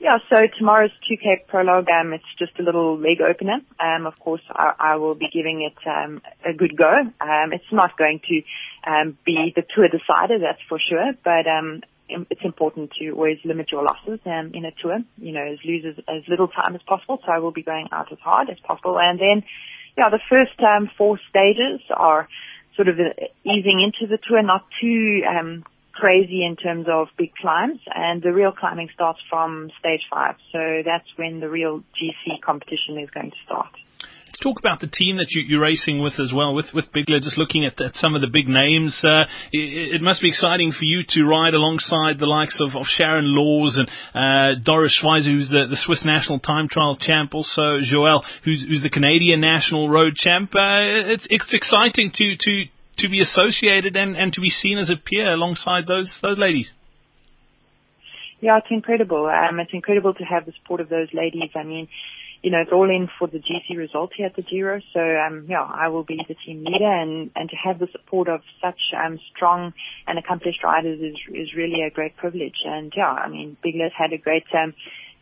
Yeah, 0.05 0.19
so 0.29 0.35
tomorrow's 0.59 0.91
2K 1.09 1.47
prologue, 1.47 1.87
um, 1.89 2.13
it's 2.13 2.31
just 2.37 2.51
a 2.59 2.61
little 2.61 2.95
leg 2.95 3.21
opener. 3.27 3.57
Um, 3.79 4.05
of 4.05 4.13
course, 4.19 4.43
I, 4.51 4.73
I 4.77 4.95
will 4.97 5.15
be 5.15 5.29
giving 5.33 5.67
it 5.67 5.73
um, 5.89 6.21
a 6.45 6.53
good 6.53 6.77
go. 6.77 6.93
Um, 7.19 7.53
it's 7.53 7.71
not 7.71 7.97
going 7.97 8.21
to 8.29 8.41
um, 8.87 9.17
be 9.25 9.51
the 9.55 9.63
tour 9.63 9.87
decider, 9.87 10.37
that's 10.37 10.61
for 10.69 10.77
sure, 10.77 11.13
but 11.23 11.49
um, 11.49 11.81
it's 12.07 12.45
important 12.45 12.91
to 12.99 13.09
always 13.13 13.39
limit 13.45 13.71
your 13.71 13.83
losses 13.83 14.19
um, 14.27 14.51
in 14.53 14.63
a 14.65 14.71
tour. 14.79 14.99
You 15.17 15.31
know, 15.31 15.41
as 15.41 15.57
lose 15.65 15.85
as, 15.89 16.03
as 16.07 16.21
little 16.27 16.49
time 16.49 16.75
as 16.75 16.83
possible. 16.83 17.17
So 17.25 17.31
I 17.31 17.39
will 17.39 17.51
be 17.51 17.63
going 17.63 17.87
out 17.91 18.11
as 18.11 18.19
hard 18.19 18.51
as 18.51 18.59
possible, 18.59 18.99
and 18.99 19.19
then, 19.19 19.41
yeah, 19.97 20.11
the 20.11 20.21
first 20.29 20.59
um, 20.61 20.87
four 20.99 21.19
stages 21.31 21.81
are 21.89 22.29
sort 22.75 22.89
of 22.89 22.97
easing 23.43 23.81
into 23.81 24.05
the 24.05 24.19
tour, 24.21 24.43
not 24.43 24.67
too 24.79 25.23
um, 25.27 25.63
crazy 25.95 26.45
in 26.45 26.55
terms 26.55 26.87
of 26.89 27.07
big 27.17 27.33
climbs, 27.41 27.79
and 27.93 28.21
the 28.21 28.33
real 28.33 28.51
climbing 28.51 28.89
starts 28.93 29.19
from 29.29 29.69
stage 29.79 30.01
five. 30.11 30.35
So 30.51 30.81
that's 30.85 31.07
when 31.15 31.39
the 31.39 31.49
real 31.49 31.79
GC 31.79 32.41
competition 32.43 32.99
is 32.99 33.09
going 33.09 33.31
to 33.31 33.37
start. 33.45 33.71
Let's 34.35 34.43
talk 34.43 34.59
about 34.59 34.81
the 34.81 34.87
team 34.87 35.15
that 35.17 35.31
you, 35.31 35.57
are 35.57 35.61
racing 35.61 36.01
with 36.03 36.19
as 36.19 36.33
well, 36.35 36.53
with 36.53 36.65
with 36.73 36.91
Bigla. 36.91 37.21
Just 37.21 37.37
looking 37.37 37.63
at, 37.63 37.79
at 37.79 37.95
some 37.95 38.15
of 38.15 38.21
the 38.21 38.27
big 38.27 38.49
names, 38.49 38.99
uh, 39.01 39.23
it, 39.53 39.95
it, 39.95 40.01
must 40.01 40.21
be 40.21 40.27
exciting 40.27 40.73
for 40.73 40.83
you 40.83 41.03
to 41.07 41.23
ride 41.23 41.53
alongside 41.53 42.19
the 42.19 42.25
likes 42.25 42.59
of, 42.59 42.75
of 42.75 42.85
Sharon 42.85 43.33
Laws 43.33 43.79
and 43.79 43.87
uh, 44.13 44.59
Doris 44.61 44.99
Schweizer, 45.01 45.31
who's 45.31 45.49
the, 45.49 45.67
the 45.69 45.77
Swiss 45.77 46.03
national 46.03 46.39
time 46.39 46.67
trial 46.67 46.97
champ, 46.97 47.33
also 47.33 47.79
Joel, 47.81 48.25
who's, 48.43 48.65
who's 48.67 48.83
the 48.83 48.89
Canadian 48.89 49.39
national 49.39 49.87
road 49.87 50.15
champ. 50.15 50.53
Uh, 50.53 51.15
it's 51.15 51.25
it's 51.29 51.53
exciting 51.53 52.11
to 52.13 52.35
to 52.35 52.65
to 52.99 53.09
be 53.09 53.21
associated 53.21 53.95
and, 53.95 54.15
and 54.15 54.33
to 54.33 54.41
be 54.41 54.49
seen 54.49 54.77
as 54.77 54.89
a 54.89 54.95
peer 54.95 55.33
alongside 55.33 55.87
those 55.87 56.19
those 56.21 56.39
ladies. 56.39 56.71
Yeah, 58.41 58.57
it's 58.57 58.67
incredible. 58.69 59.25
Um, 59.25 59.59
it's 59.59 59.73
incredible 59.73 60.13
to 60.13 60.23
have 60.23 60.45
the 60.45 60.53
support 60.61 60.81
of 60.81 60.89
those 60.89 61.07
ladies. 61.13 61.49
I 61.55 61.63
mean, 61.63 61.87
you 62.45 62.51
know, 62.51 62.59
it's 62.59 62.71
all 62.71 62.89
in 62.89 63.09
for 63.17 63.27
the 63.27 63.39
GC 63.39 63.75
result 63.75 64.11
here 64.15 64.27
at 64.27 64.35
the 64.35 64.43
Giro. 64.43 64.79
So, 64.93 64.99
um, 64.99 65.47
yeah, 65.49 65.63
I 65.63 65.87
will 65.87 66.03
be 66.03 66.19
the 66.27 66.35
team 66.45 66.63
leader 66.63 66.91
and, 66.91 67.31
and 67.35 67.49
to 67.49 67.55
have 67.55 67.79
the 67.79 67.87
support 67.91 68.27
of 68.29 68.41
such, 68.61 68.79
um, 68.95 69.19
strong 69.35 69.73
and 70.05 70.19
accomplished 70.19 70.63
riders 70.63 70.99
is, 70.99 71.15
is 71.33 71.55
really 71.55 71.81
a 71.81 71.89
great 71.89 72.15
privilege. 72.17 72.61
And 72.63 72.93
yeah, 72.95 73.09
I 73.09 73.29
mean, 73.29 73.57
Bigla's 73.65 73.93
had 73.97 74.13
a 74.13 74.19
great, 74.19 74.43
um, 74.53 74.75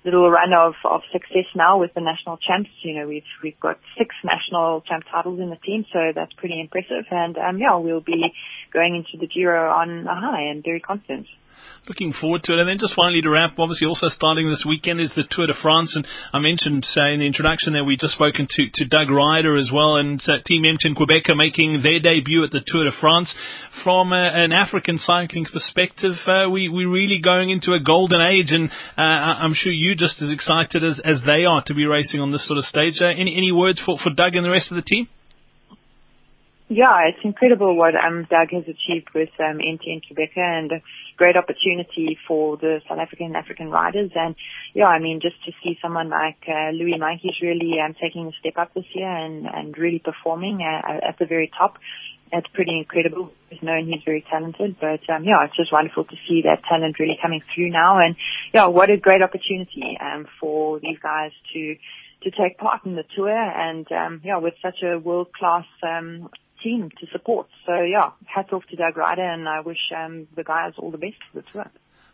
little 0.05 0.29
run 0.29 0.53
of, 0.53 0.73
of 0.85 1.01
success 1.11 1.45
now 1.55 1.79
with 1.79 1.93
the 1.93 2.01
national 2.01 2.37
champs. 2.37 2.69
You 2.83 2.99
know, 2.99 3.07
we've 3.07 3.23
we've 3.41 3.59
got 3.59 3.79
six 3.97 4.15
national 4.23 4.81
champ 4.81 5.05
titles 5.11 5.39
in 5.39 5.49
the 5.49 5.55
team, 5.57 5.85
so 5.91 6.11
that's 6.13 6.33
pretty 6.33 6.59
impressive. 6.59 7.05
And 7.11 7.37
um, 7.37 7.57
yeah, 7.59 7.77
we'll 7.77 8.01
be 8.01 8.33
going 8.73 8.95
into 8.95 9.17
the 9.19 9.27
Giro 9.27 9.71
on 9.71 10.07
a 10.07 10.15
high 10.15 10.49
and 10.51 10.63
very 10.63 10.79
confident 10.79 11.27
looking 11.87 12.13
forward 12.13 12.43
to 12.43 12.53
it. 12.53 12.59
And 12.59 12.69
then 12.69 12.77
just 12.79 12.95
finally 12.95 13.21
to 13.21 13.29
wrap, 13.29 13.59
obviously 13.59 13.87
also 13.87 14.07
starting 14.07 14.49
this 14.49 14.65
weekend 14.67 14.99
is 14.99 15.11
the 15.15 15.23
Tour 15.29 15.47
de 15.47 15.53
France. 15.53 15.95
And 15.95 16.07
I 16.31 16.39
mentioned 16.39 16.85
uh, 16.95 17.07
in 17.07 17.19
the 17.19 17.27
introduction 17.27 17.73
there, 17.73 17.83
we 17.83 17.97
just 17.97 18.13
spoken 18.13 18.47
to, 18.49 18.63
to 18.73 18.85
Doug 18.85 19.09
Ryder 19.09 19.55
as 19.57 19.71
well 19.73 19.97
and 19.97 20.21
uh, 20.27 20.39
Team 20.45 20.63
MTN 20.63 20.95
Qhubeka 20.95 21.29
are 21.29 21.35
making 21.35 21.81
their 21.83 21.99
debut 21.99 22.43
at 22.43 22.51
the 22.51 22.63
Tour 22.65 22.85
de 22.85 22.91
France. 22.99 23.33
From 23.83 24.13
uh, 24.13 24.17
an 24.17 24.51
African 24.51 24.97
cycling 24.97 25.45
perspective, 25.45 26.13
uh, 26.27 26.49
we, 26.49 26.69
we're 26.69 26.89
really 26.89 27.19
going 27.19 27.49
into 27.49 27.73
a 27.73 27.79
golden 27.79 28.21
age 28.21 28.51
and 28.51 28.69
uh, 28.97 29.01
I'm 29.01 29.53
sure 29.53 29.71
you're 29.71 29.95
just 29.95 30.21
as 30.21 30.31
excited 30.31 30.83
as, 30.83 31.01
as 31.03 31.21
they 31.25 31.45
are 31.45 31.63
to 31.65 31.73
be 31.73 31.85
racing 31.85 32.21
on 32.21 32.31
this 32.31 32.47
sort 32.47 32.57
of 32.57 32.65
stage. 32.65 33.01
Uh, 33.01 33.07
any, 33.07 33.35
any 33.35 33.51
words 33.51 33.81
for, 33.83 33.97
for 33.97 34.13
Doug 34.13 34.35
and 34.35 34.45
the 34.45 34.51
rest 34.51 34.71
of 34.71 34.75
the 34.75 34.83
team? 34.83 35.07
Yeah, 36.73 37.05
it's 37.05 37.23
incredible 37.23 37.77
what 37.77 37.93
um, 37.93 38.25
Doug 38.31 38.49
has 38.49 38.63
achieved 38.63 39.09
with 39.13 39.29
um, 39.39 39.59
MTN 39.59 40.01
Qhubeka 40.01 40.41
and 40.41 40.71
a 40.71 40.81
great 41.17 41.37
opportunity 41.37 42.17
for 42.27 42.57
the 42.57 42.81
South 42.89 42.97
African 42.97 43.27
and 43.27 43.35
African 43.35 43.69
riders. 43.69 44.09
And 44.15 44.33
yeah, 44.73 44.87
I 44.87 44.97
mean, 44.97 45.19
just 45.21 45.35
to 45.45 45.51
see 45.63 45.77
someone 45.83 46.09
like 46.09 46.41
uh, 46.47 46.71
Louis 46.71 46.97
Meintjes 46.97 47.43
really 47.43 47.77
um, 47.79 47.93
taking 48.01 48.25
a 48.25 48.31
step 48.39 48.57
up 48.57 48.73
this 48.73 48.89
year 48.95 49.07
and, 49.07 49.45
and 49.45 49.77
really 49.77 49.99
performing 49.99 50.61
uh, 50.63 51.07
at 51.07 51.19
the 51.19 51.27
very 51.27 51.51
top, 51.55 51.77
it's 52.31 52.47
pretty 52.55 52.75
incredible. 52.75 53.29
We've 53.51 53.61
known 53.61 53.85
he's 53.85 54.01
very 54.03 54.25
talented, 54.27 54.77
but 54.81 55.07
um, 55.13 55.25
yeah, 55.25 55.45
it's 55.45 55.55
just 55.55 55.71
wonderful 55.71 56.05
to 56.05 56.15
see 56.27 56.41
that 56.45 56.63
talent 56.67 56.97
really 56.97 57.19
coming 57.21 57.41
through 57.53 57.69
now. 57.69 57.99
And 57.99 58.15
yeah, 58.51 58.65
what 58.65 58.89
a 58.89 58.97
great 58.97 59.21
opportunity 59.21 59.95
um, 60.01 60.25
for 60.39 60.79
these 60.79 60.97
guys 60.97 61.33
to 61.53 61.75
to 62.23 62.31
take 62.31 62.57
part 62.57 62.85
in 62.85 62.95
the 62.95 63.03
tour 63.15 63.29
and 63.29 63.85
um, 63.91 64.21
yeah, 64.23 64.37
with 64.37 64.53
such 64.61 64.77
a 64.81 64.97
world 64.97 65.27
class 65.33 65.65
um, 65.83 66.29
team 66.63 66.89
to 66.99 67.07
support. 67.11 67.47
So 67.65 67.73
yeah, 67.81 68.11
hats 68.25 68.49
off 68.51 68.63
to 68.69 68.75
Doug 68.75 68.97
Ryder, 68.97 69.21
and 69.21 69.47
I 69.47 69.59
wish 69.61 69.91
um, 69.95 70.27
the 70.35 70.43
guys 70.43 70.73
all 70.77 70.91
the 70.91 70.97
best 70.97 71.17
for 71.31 71.41
the 71.41 71.47
tour. 71.51 71.65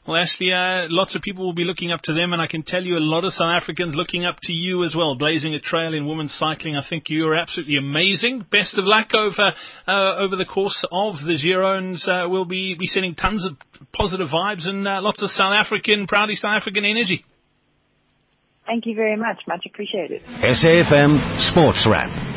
Well, 0.07 0.23
Ashleigh, 0.23 0.85
uh, 0.85 0.87
lots 0.89 1.15
of 1.15 1.21
people 1.21 1.45
will 1.45 1.53
be 1.53 1.65
looking 1.65 1.91
up 1.91 2.01
to 2.03 2.13
them, 2.13 2.33
and 2.33 2.41
I 2.41 2.47
can 2.47 2.63
tell 2.63 2.81
you 2.81 2.97
a 2.97 3.03
lot 3.03 3.25
of 3.25 3.33
South 3.33 3.61
Africans 3.61 3.93
looking 3.95 4.25
up 4.25 4.37
to 4.43 4.53
you 4.53 4.83
as 4.83 4.95
well, 4.97 5.15
blazing 5.15 5.53
a 5.53 5.59
trail 5.59 5.93
in 5.93 6.07
women's 6.07 6.33
cycling. 6.33 6.75
I 6.75 6.83
think 6.89 7.09
you 7.09 7.27
are 7.27 7.35
absolutely 7.35 7.75
amazing. 7.77 8.45
Best 8.49 8.77
of 8.77 8.85
luck 8.85 9.09
over 9.13 9.53
uh, 9.87 10.15
over 10.17 10.35
the 10.35 10.45
course 10.45 10.83
of 10.91 11.15
the 11.25 11.37
Giro 11.39 11.79
Rosa. 11.79 12.11
Uh, 12.11 12.29
we'll 12.29 12.45
be, 12.45 12.75
be 12.79 12.87
sending 12.87 13.13
tons 13.13 13.45
of 13.45 13.57
positive 13.93 14.29
vibes 14.29 14.67
and 14.67 14.87
uh, 14.87 14.99
lots 15.01 15.21
of 15.21 15.29
South 15.29 15.53
African, 15.53 16.07
proudly 16.07 16.35
South 16.35 16.57
African 16.57 16.85
energy. 16.85 17.23
Thank 18.65 18.85
you 18.85 18.95
very 18.95 19.17
much. 19.17 19.41
Much 19.47 19.65
appreciated. 19.65 20.21
SAFM 20.41 21.51
Sports 21.51 21.87
Wrap. 21.89 22.28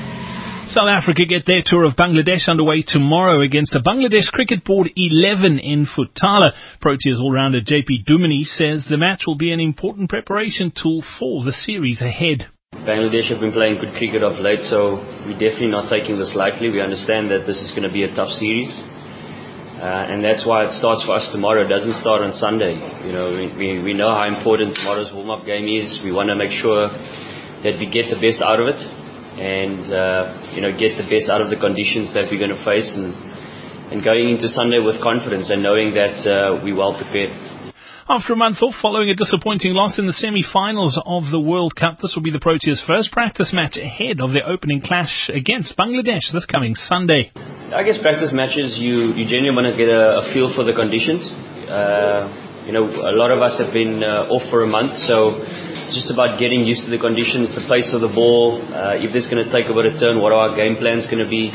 South 0.66 0.88
Africa 0.88 1.27
get 1.27 1.44
their 1.44 1.61
tour 1.64 1.85
of 1.85 1.98
Bangladesh 1.98 2.46
underway 2.46 2.83
tomorrow 2.87 3.42
against 3.42 3.75
a 3.75 3.83
Bangladesh 3.83 4.31
Cricket 4.31 4.64
Board 4.64 4.88
11 4.94 5.59
in 5.59 5.87
Fatullah. 5.87 6.55
Proteas 6.81 7.18
all-rounder 7.18 7.61
JP 7.61 8.07
Duminy 8.07 8.44
says 8.44 8.87
the 8.88 8.96
match 8.96 9.25
will 9.27 9.35
be 9.35 9.53
an 9.53 9.59
important 9.59 10.09
preparation 10.09 10.70
tool 10.70 11.03
for 11.18 11.44
the 11.44 11.53
series 11.53 12.01
ahead. 12.01 12.46
Bangladesh 12.87 13.29
have 13.29 13.40
been 13.40 13.53
playing 13.53 13.83
good 13.83 13.92
cricket 13.98 14.22
of 14.22 14.38
late, 14.38 14.62
so 14.62 15.03
we're 15.27 15.35
definitely 15.35 15.75
not 15.75 15.90
taking 15.90 16.16
this 16.16 16.33
lightly. 16.38 16.70
We 16.70 16.81
understand 16.81 17.31
that 17.35 17.42
this 17.44 17.59
is 17.59 17.75
going 17.75 17.85
to 17.85 17.92
be 17.92 18.05
a 18.07 18.14
tough 18.14 18.31
series. 18.31 18.70
Uh, 19.83 20.14
and 20.14 20.22
that's 20.22 20.46
why 20.46 20.64
it 20.64 20.70
starts 20.70 21.05
for 21.05 21.18
us 21.18 21.29
tomorrow. 21.35 21.66
It 21.66 21.75
doesn't 21.75 21.98
start 21.98 22.22
on 22.22 22.31
Sunday. 22.31 22.79
You 23.03 23.12
know, 23.12 23.35
we, 23.59 23.83
we 23.83 23.92
know 23.98 24.14
how 24.14 24.31
important 24.31 24.79
tomorrow's 24.79 25.11
warm-up 25.12 25.44
game 25.44 25.66
is. 25.66 26.01
We 26.07 26.14
want 26.14 26.31
to 26.31 26.38
make 26.38 26.55
sure 26.55 26.87
that 26.87 27.83
we 27.83 27.90
get 27.90 28.14
the 28.14 28.22
best 28.22 28.38
out 28.40 28.62
of 28.62 28.70
it 28.70 29.02
and, 29.42 29.90
uh, 29.90 30.55
you 30.55 30.62
know, 30.62 30.70
get 30.70 30.94
the 30.94 31.07
best 31.11 31.26
out 31.26 31.42
of 31.42 31.50
the 31.50 31.59
conditions 31.59 32.14
that 32.14 32.31
we're 32.31 32.38
going 32.38 32.55
to 32.55 32.62
face 32.62 32.94
and, 32.94 33.11
and 33.90 33.98
going 34.07 34.31
into 34.31 34.46
Sunday 34.46 34.78
with 34.78 35.02
confidence 35.02 35.50
and 35.50 35.62
knowing 35.62 35.90
that 35.98 36.22
uh, 36.22 36.62
we're 36.62 36.78
well 36.78 36.94
prepared. 36.94 37.35
After 38.07 38.35
a 38.35 38.37
month 38.37 38.62
off 38.62 38.74
following 38.83 39.11
a 39.11 39.14
disappointing 39.14 39.74
loss 39.74 39.98
in 39.98 40.07
the 40.07 40.12
semi-finals 40.12 41.00
of 41.07 41.31
the 41.31 41.40
World 41.40 41.74
Cup, 41.74 41.98
this 41.98 42.14
will 42.14 42.22
be 42.22 42.31
the 42.31 42.42
Proteas' 42.42 42.85
first 42.87 43.11
practice 43.11 43.50
match 43.55 43.78
ahead 43.78 44.20
of 44.20 44.33
their 44.35 44.46
opening 44.46 44.83
clash 44.83 45.31
against 45.33 45.78
Bangladesh 45.78 46.31
this 46.31 46.46
coming 46.46 46.74
Sunday. 46.74 47.31
I 47.35 47.83
guess 47.83 48.02
practice 48.02 48.31
matches, 48.35 48.78
you, 48.78 49.14
you 49.14 49.24
genuinely 49.26 49.55
want 49.55 49.68
to 49.70 49.78
get 49.78 49.88
a, 49.88 50.22
a 50.22 50.35
feel 50.35 50.50
for 50.55 50.62
the 50.62 50.74
conditions. 50.74 51.31
Uh, 51.70 52.28
you 52.66 52.72
know, 52.74 52.85
a 52.85 53.14
lot 53.16 53.31
of 53.31 53.42
us 53.42 53.59
have 53.59 53.72
been 53.72 54.02
uh, 54.02 54.31
off 54.31 54.46
for 54.50 54.62
a 54.62 54.70
month, 54.70 54.98
so 54.98 55.40
it's 55.72 55.96
just 55.96 56.12
about 56.12 56.37
getting 56.37 56.68
used 56.68 56.85
to 56.85 56.90
the 56.92 57.00
conditions, 57.00 57.56
the 57.56 57.64
pace 57.64 57.90
of 57.96 58.04
the 58.04 58.12
ball, 58.12 58.61
uh, 58.72 59.00
if 59.00 59.12
there's 59.12 59.28
going 59.28 59.40
to 59.40 59.48
take 59.48 59.72
a 59.72 59.74
bit 59.74 59.88
of 59.88 59.96
turn, 59.96 60.20
what 60.20 60.32
our 60.32 60.52
game 60.52 60.76
plans 60.76 61.08
going 61.08 61.24
to 61.24 61.28
be, 61.28 61.48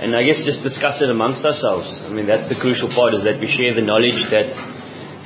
and 0.00 0.16
I 0.16 0.24
guess 0.24 0.40
just 0.40 0.64
discuss 0.64 1.04
it 1.04 1.12
amongst 1.12 1.44
ourselves. 1.44 2.00
I 2.00 2.08
mean, 2.08 2.24
that's 2.24 2.48
the 2.48 2.56
crucial 2.56 2.88
part 2.88 3.12
is 3.12 3.28
that 3.28 3.36
we 3.36 3.46
share 3.46 3.76
the 3.76 3.84
knowledge 3.84 4.16
that 4.32 4.48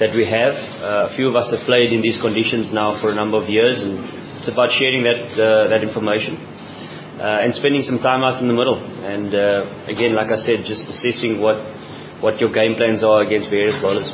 that 0.02 0.10
we 0.10 0.26
have. 0.26 0.58
Uh, 0.82 1.06
a 1.06 1.10
few 1.14 1.30
of 1.30 1.38
us 1.38 1.54
have 1.54 1.62
played 1.70 1.94
in 1.94 2.02
these 2.02 2.18
conditions 2.18 2.74
now 2.74 2.98
for 2.98 3.14
a 3.14 3.14
number 3.14 3.38
of 3.38 3.46
years, 3.46 3.86
and 3.86 4.02
it's 4.42 4.50
about 4.50 4.74
sharing 4.74 5.06
that 5.06 5.30
uh, 5.38 5.70
that 5.70 5.86
information 5.86 6.34
uh, 7.22 7.46
and 7.46 7.54
spending 7.54 7.82
some 7.82 8.02
time 8.02 8.26
out 8.26 8.42
in 8.42 8.48
the 8.50 8.56
middle. 8.56 8.78
And 9.06 9.30
uh, 9.30 9.86
again, 9.86 10.18
like 10.18 10.34
I 10.34 10.38
said, 10.42 10.66
just 10.66 10.90
assessing 10.90 11.38
what 11.38 11.62
what 12.18 12.40
your 12.40 12.50
game 12.50 12.74
plans 12.74 13.04
are 13.04 13.22
against 13.22 13.50
various 13.50 13.78
bowlers. 13.78 14.10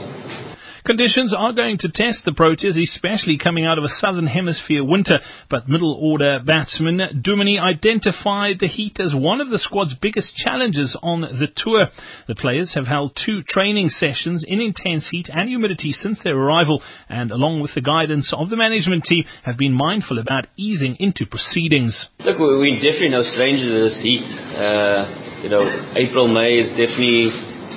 Conditions 0.90 1.32
are 1.32 1.52
going 1.52 1.78
to 1.78 1.88
test 1.88 2.24
the 2.24 2.32
Proteas, 2.32 2.74
especially 2.76 3.38
coming 3.38 3.64
out 3.64 3.78
of 3.78 3.84
a 3.84 3.94
southern 4.02 4.26
hemisphere 4.26 4.82
winter. 4.82 5.20
But 5.48 5.68
middle 5.68 5.94
order 5.94 6.40
batsman 6.44 7.22
Duminy 7.24 7.62
identified 7.62 8.56
the 8.58 8.66
heat 8.66 8.98
as 8.98 9.14
one 9.14 9.40
of 9.40 9.50
the 9.50 9.60
squad's 9.60 9.94
biggest 9.94 10.34
challenges 10.34 10.98
on 11.00 11.20
the 11.20 11.46
tour. 11.54 11.86
The 12.26 12.34
players 12.34 12.74
have 12.74 12.88
held 12.88 13.16
two 13.24 13.44
training 13.46 13.90
sessions 13.90 14.44
in 14.44 14.60
intense 14.60 15.08
heat 15.08 15.28
and 15.32 15.48
humidity 15.48 15.92
since 15.92 16.18
their 16.24 16.36
arrival, 16.36 16.82
and 17.08 17.30
along 17.30 17.60
with 17.62 17.70
the 17.76 17.82
guidance 17.82 18.34
of 18.36 18.50
the 18.50 18.56
management 18.56 19.04
team, 19.04 19.22
have 19.44 19.56
been 19.56 19.72
mindful 19.72 20.18
about 20.18 20.48
easing 20.56 20.96
into 20.98 21.24
proceedings. 21.24 22.08
Look, 22.18 22.40
we're 22.40 22.82
definitely 22.82 23.10
no 23.10 23.22
strangers 23.22 23.70
to 23.70 23.78
this 23.78 24.02
heat. 24.02 24.26
Uh, 24.58 25.06
you 25.44 25.50
know, 25.50 25.62
April, 25.94 26.26
May 26.26 26.58
is 26.58 26.70
definitely 26.70 27.30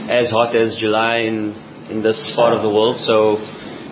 as 0.10 0.32
hot 0.32 0.56
as 0.56 0.78
July 0.82 1.30
in 1.30 1.73
in 1.93 2.01
this 2.01 2.17
part 2.36 2.58
of 2.58 2.65
the 2.65 2.73
world. 2.73 2.97
So 2.97 3.38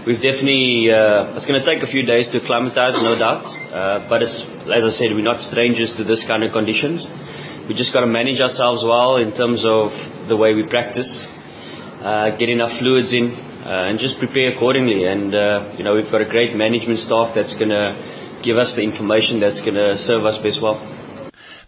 we've 0.09 0.17
definitely, 0.17 0.89
uh, 0.89 1.37
it's 1.37 1.45
going 1.45 1.61
to 1.61 1.67
take 1.67 1.85
a 1.85 1.89
few 1.89 2.01
days 2.01 2.33
to 2.33 2.41
acclimatize, 2.41 2.97
no 2.97 3.13
doubt. 3.13 3.45
Uh, 3.45 4.09
but 4.09 4.25
as 4.25 4.81
I 4.81 4.89
said, 4.89 5.13
we're 5.13 5.21
not 5.21 5.37
strangers 5.37 5.93
to 6.01 6.03
this 6.03 6.25
kind 6.25 6.41
of 6.41 6.49
conditions. 6.49 7.05
We 7.69 7.77
just 7.77 7.93
got 7.93 8.01
to 8.01 8.09
manage 8.09 8.41
ourselves 8.41 8.81
well 8.81 9.21
in 9.21 9.31
terms 9.37 9.61
of 9.61 9.93
the 10.25 10.35
way 10.35 10.57
we 10.57 10.65
practice, 10.65 11.07
uh, 12.01 12.33
get 12.41 12.49
enough 12.49 12.73
fluids 12.81 13.13
in, 13.13 13.37
uh, 13.61 13.85
and 13.85 14.01
just 14.01 14.17
prepare 14.17 14.49
accordingly. 14.49 15.05
And, 15.05 15.29
uh, 15.35 15.77
you 15.77 15.85
know, 15.85 15.93
we've 15.93 16.09
got 16.09 16.25
a 16.25 16.29
great 16.29 16.57
management 16.57 16.99
staff 17.05 17.37
that's 17.37 17.53
going 17.53 17.69
to 17.69 17.93
give 18.41 18.57
us 18.57 18.73
the 18.73 18.81
information 18.81 19.39
that's 19.39 19.61
going 19.61 19.77
to 19.77 19.93
serve 20.01 20.25
us 20.25 20.41
best 20.41 20.57
well. 20.57 20.81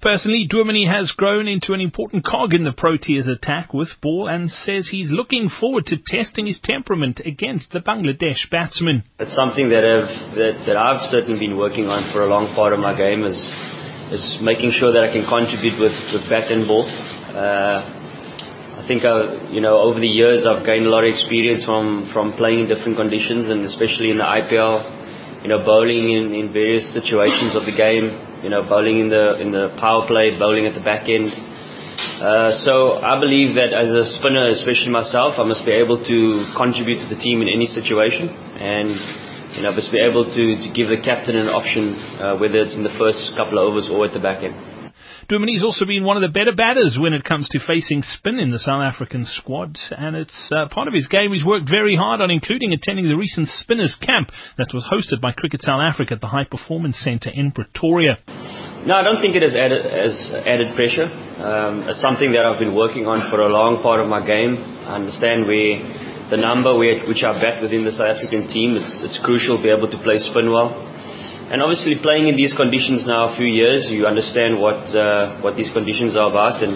Personally, 0.04 0.44
Duminy 0.52 0.84
has 0.84 1.16
grown 1.16 1.48
into 1.48 1.72
an 1.72 1.80
important 1.80 2.26
cog 2.26 2.54
in 2.54 2.66
the 2.66 2.76
Proteas 2.76 3.32
attack 3.32 3.74
with 3.74 3.88
ball 4.02 4.28
and 4.28 4.52
says 4.52 4.92
he's 4.92 5.16
looking 5.16 5.48
forward 5.48 5.86
to 5.88 5.96
testing 5.96 6.46
his 6.46 6.60
temperament 6.62 7.22
against 7.24 7.72
the 7.72 7.80
Bangladesh 7.80 8.52
batsmen. 8.52 9.08
It's 9.18 9.34
something 9.34 9.70
that 9.70 9.88
I've, 9.88 10.36
that, 10.36 10.68
that 10.68 10.76
I've 10.76 11.08
certainly 11.08 11.40
been 11.40 11.56
working 11.56 11.88
on 11.88 12.12
for 12.12 12.20
a 12.20 12.28
long 12.28 12.52
part 12.52 12.76
of 12.76 12.84
my 12.84 12.92
game 12.92 13.24
is, 13.24 13.40
is 14.12 14.44
making 14.44 14.76
sure 14.76 14.92
that 14.92 15.08
I 15.08 15.10
can 15.16 15.24
contribute 15.24 15.80
with, 15.80 15.96
with 16.12 16.28
bat 16.28 16.52
and 16.52 16.68
ball. 16.68 16.84
Uh, 16.84 17.88
I 18.76 18.84
think 18.84 19.08
I, 19.08 19.48
you 19.56 19.64
know 19.64 19.80
over 19.80 20.04
the 20.04 20.12
years 20.12 20.44
I've 20.44 20.68
gained 20.68 20.84
a 20.84 20.92
lot 20.92 21.08
of 21.08 21.16
experience 21.16 21.64
from 21.64 22.12
from 22.12 22.36
playing 22.36 22.60
in 22.60 22.68
different 22.68 23.00
conditions 23.00 23.48
and 23.48 23.64
especially 23.64 24.12
in 24.12 24.20
the 24.20 24.28
IPL, 24.28 25.48
you 25.48 25.48
know 25.48 25.64
bowling 25.64 26.12
in, 26.12 26.36
in 26.36 26.52
various 26.52 26.92
situations 26.92 27.56
of 27.56 27.64
the 27.64 27.72
game 27.72 28.33
you 28.44 28.50
know, 28.50 28.62
bowling 28.68 29.00
in 29.00 29.10
the 29.10 29.40
in 29.40 29.52
the 29.52 29.72
power 29.80 30.06
play, 30.06 30.38
bowling 30.38 30.68
at 30.68 30.76
the 30.76 30.84
back 30.84 31.08
end. 31.08 31.32
Uh, 32.20 32.52
so 32.52 33.00
I 33.00 33.20
believe 33.20 33.56
that 33.56 33.72
as 33.72 33.90
a 33.90 34.04
spinner, 34.04 34.48
especially 34.52 34.92
myself, 34.92 35.40
I 35.40 35.44
must 35.48 35.66
be 35.66 35.72
able 35.72 36.04
to 36.04 36.18
contribute 36.60 37.00
to 37.00 37.08
the 37.08 37.20
team 37.20 37.42
in 37.42 37.48
any 37.48 37.66
situation, 37.66 38.30
and 38.60 38.92
you 39.56 39.62
know, 39.62 39.72
must 39.72 39.92
be 39.92 40.02
able 40.02 40.26
to, 40.26 40.44
to 40.60 40.68
give 40.74 40.90
the 40.90 41.00
captain 41.00 41.36
an 41.38 41.48
option, 41.48 41.96
uh, 42.20 42.38
whether 42.38 42.60
it's 42.60 42.76
in 42.76 42.84
the 42.84 42.94
first 42.98 43.34
couple 43.38 43.62
of 43.62 43.70
overs 43.70 43.88
or 43.88 44.06
at 44.06 44.14
the 44.14 44.20
back 44.20 44.44
end. 44.44 44.73
Duminy's 45.30 45.64
also 45.64 45.86
been 45.86 46.04
one 46.04 46.18
of 46.18 46.22
the 46.22 46.34
better 46.34 46.52
batters 46.52 46.98
when 47.00 47.14
it 47.14 47.24
comes 47.24 47.48
to 47.50 47.60
facing 47.66 48.04
spin 48.04 48.40
in 48.40 48.52
the 48.52 48.60
South 48.60 48.84
African 48.84 49.24
squad, 49.24 49.78
and 49.92 50.16
it's 50.16 50.52
uh, 50.52 50.68
part 50.68 50.88
of 50.88 50.94
his 50.94 51.08
game 51.08 51.32
he's 51.32 51.46
worked 51.46 51.70
very 51.70 51.96
hard 51.96 52.20
on, 52.20 52.30
including 52.30 52.74
attending 52.74 53.08
the 53.08 53.16
recent 53.16 53.48
Spinners 53.48 53.96
Camp 54.02 54.30
that 54.58 54.68
was 54.74 54.84
hosted 54.84 55.22
by 55.22 55.32
Cricket 55.32 55.62
South 55.62 55.80
Africa 55.80 56.16
at 56.16 56.22
the 56.22 56.28
High 56.28 56.44
Performance 56.44 57.00
Centre 57.00 57.32
in 57.32 57.52
Pretoria. 57.52 58.20
No, 58.84 58.96
I 58.96 59.04
don't 59.04 59.22
think 59.24 59.36
it 59.36 59.44
has 59.44 59.56
added, 59.56 59.86
has 59.88 60.36
added 60.44 60.76
pressure. 60.76 61.08
Um, 61.40 61.88
it's 61.88 62.02
something 62.02 62.36
that 62.36 62.44
I've 62.44 62.60
been 62.60 62.76
working 62.76 63.08
on 63.08 63.32
for 63.32 63.40
a 63.40 63.48
long 63.48 63.80
part 63.82 64.04
of 64.04 64.12
my 64.12 64.20
game. 64.20 64.60
I 64.60 65.00
understand 65.00 65.48
where 65.48 65.80
the 66.28 66.38
number 66.38 66.76
which 66.76 67.24
I 67.24 67.32
bat 67.40 67.64
within 67.64 67.88
the 67.88 67.96
South 67.96 68.12
African 68.12 68.52
team, 68.52 68.76
it's, 68.76 69.08
it's 69.08 69.24
crucial 69.24 69.56
to 69.56 69.64
be 69.64 69.72
able 69.72 69.88
to 69.88 70.00
play 70.04 70.20
spin 70.20 70.52
well. 70.52 70.76
And 71.54 71.62
obviously, 71.62 72.02
playing 72.02 72.30
in 72.30 72.36
these 72.36 72.58
conditions 72.58 73.06
now 73.06 73.30
a 73.30 73.38
few 73.38 73.46
years, 73.46 73.86
you 73.94 74.08
understand 74.08 74.58
what 74.58 74.90
uh, 74.90 75.38
what 75.46 75.54
these 75.54 75.70
conditions 75.70 76.18
are 76.18 76.26
about 76.26 76.66
and 76.66 76.74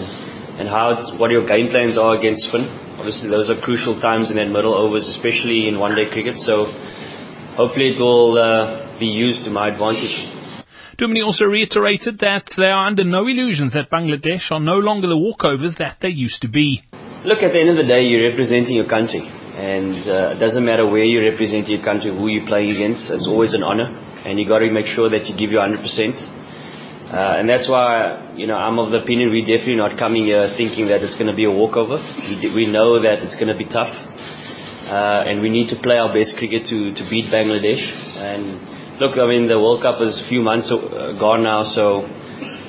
and 0.62 0.70
how 0.70 0.94
what 1.18 1.34
your 1.34 1.42
game 1.42 1.74
plans 1.74 1.98
are 1.98 2.14
against 2.14 2.46
spin. 2.46 2.62
Obviously, 2.94 3.26
those 3.26 3.50
are 3.50 3.58
crucial 3.58 3.98
times 3.98 4.30
in 4.30 4.38
that 4.38 4.46
middle 4.46 4.78
overs, 4.78 5.02
especially 5.10 5.66
in 5.66 5.82
one-day 5.82 6.06
cricket. 6.14 6.38
So 6.38 6.70
hopefully, 7.58 7.90
it 7.90 7.98
will 7.98 8.38
uh, 8.38 8.94
be 9.02 9.10
used 9.10 9.42
to 9.46 9.50
my 9.50 9.74
advantage. 9.74 10.14
Duminy 10.94 11.26
also 11.26 11.46
reiterated 11.46 12.22
that 12.22 12.46
they 12.56 12.70
are 12.70 12.86
under 12.86 13.02
no 13.02 13.26
illusions 13.26 13.72
that 13.74 13.90
Bangladesh 13.90 14.46
are 14.52 14.62
no 14.62 14.78
longer 14.78 15.08
the 15.08 15.18
walkovers 15.18 15.74
that 15.78 15.98
they 16.00 16.14
used 16.14 16.40
to 16.42 16.48
be. 16.48 16.86
Look, 17.26 17.42
at 17.42 17.50
the 17.50 17.58
end 17.58 17.70
of 17.74 17.82
the 17.82 17.88
day, 17.90 18.06
you're 18.06 18.30
representing 18.30 18.78
your 18.78 18.86
country. 18.86 19.26
And 19.58 20.06
uh, 20.06 20.34
it 20.34 20.38
doesn't 20.38 20.64
matter 20.64 20.86
where 20.86 21.02
you 21.02 21.18
represent 21.18 21.66
your 21.66 21.82
country, 21.82 22.14
who 22.14 22.28
you're 22.28 22.46
playing 22.46 22.78
against. 22.78 23.10
It's 23.10 23.26
always 23.26 23.54
an 23.54 23.64
honor 23.66 23.90
and 24.28 24.38
you 24.38 24.44
got 24.44 24.60
to 24.60 24.68
make 24.70 24.84
sure 24.84 25.08
that 25.08 25.24
you 25.24 25.32
give 25.32 25.48
your 25.48 25.64
100%. 25.64 25.80
Uh, 27.08 27.40
and 27.40 27.48
that's 27.48 27.64
why, 27.64 28.36
you 28.36 28.46
know, 28.46 28.60
I'm 28.60 28.76
of 28.76 28.92
the 28.92 29.00
opinion 29.00 29.32
we're 29.32 29.48
definitely 29.48 29.80
not 29.80 29.96
coming 29.96 30.28
here 30.28 30.44
thinking 30.60 30.92
that 30.92 31.00
it's 31.00 31.16
going 31.16 31.32
to 31.32 31.36
be 31.36 31.48
a 31.48 31.50
walkover. 31.50 31.96
We, 31.96 32.52
we 32.52 32.64
know 32.68 33.00
that 33.00 33.24
it's 33.24 33.32
going 33.40 33.48
to 33.48 33.56
be 33.56 33.64
tough. 33.64 33.88
Uh, 33.88 35.24
and 35.24 35.40
we 35.40 35.48
need 35.48 35.72
to 35.72 35.80
play 35.80 35.96
our 35.96 36.12
best 36.12 36.36
cricket 36.36 36.68
to, 36.68 36.92
to 36.92 37.02
beat 37.08 37.32
Bangladesh. 37.32 37.80
And 38.20 39.00
look, 39.00 39.16
I 39.16 39.24
mean, 39.24 39.48
the 39.48 39.56
World 39.56 39.80
Cup 39.80 40.04
is 40.04 40.20
a 40.20 40.28
few 40.28 40.44
months 40.44 40.68
uh, 40.68 41.16
gone 41.16 41.48
now, 41.48 41.64
so 41.64 42.04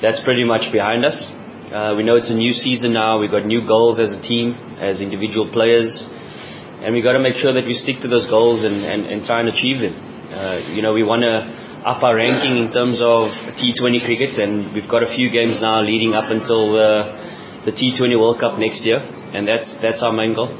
that's 0.00 0.24
pretty 0.24 0.48
much 0.48 0.72
behind 0.72 1.04
us. 1.04 1.16
Uh, 1.68 1.92
we 1.92 2.02
know 2.02 2.16
it's 2.16 2.32
a 2.32 2.36
new 2.36 2.56
season 2.56 2.96
now. 2.96 3.20
We've 3.20 3.30
got 3.30 3.44
new 3.44 3.68
goals 3.68 4.00
as 4.00 4.16
a 4.16 4.20
team, 4.24 4.56
as 4.80 5.04
individual 5.04 5.52
players. 5.52 5.92
And 6.80 6.96
we've 6.96 7.04
got 7.04 7.12
to 7.12 7.20
make 7.20 7.36
sure 7.36 7.52
that 7.52 7.68
we 7.68 7.76
stick 7.76 8.00
to 8.00 8.08
those 8.08 8.24
goals 8.24 8.64
and, 8.64 8.80
and, 8.88 9.04
and 9.04 9.20
try 9.28 9.44
and 9.44 9.52
achieve 9.52 9.84
them. 9.84 10.09
Uh, 10.30 10.62
you 10.70 10.80
know, 10.80 10.92
we 10.92 11.02
want 11.02 11.22
to 11.22 11.42
up 11.82 12.02
our 12.04 12.14
ranking 12.14 12.56
in 12.58 12.70
terms 12.70 13.00
of 13.02 13.32
T20 13.58 14.04
cricket, 14.04 14.38
and 14.38 14.72
we've 14.74 14.88
got 14.88 15.02
a 15.02 15.10
few 15.10 15.30
games 15.30 15.58
now 15.60 15.80
leading 15.82 16.12
up 16.12 16.30
until 16.30 16.72
the, 16.72 17.66
the 17.66 17.72
T20 17.72 18.14
World 18.14 18.38
Cup 18.38 18.58
next 18.58 18.84
year, 18.84 19.00
and 19.00 19.48
that's 19.48 19.74
that's 19.82 20.02
our 20.02 20.12
main 20.12 20.34
goal. 20.34 20.52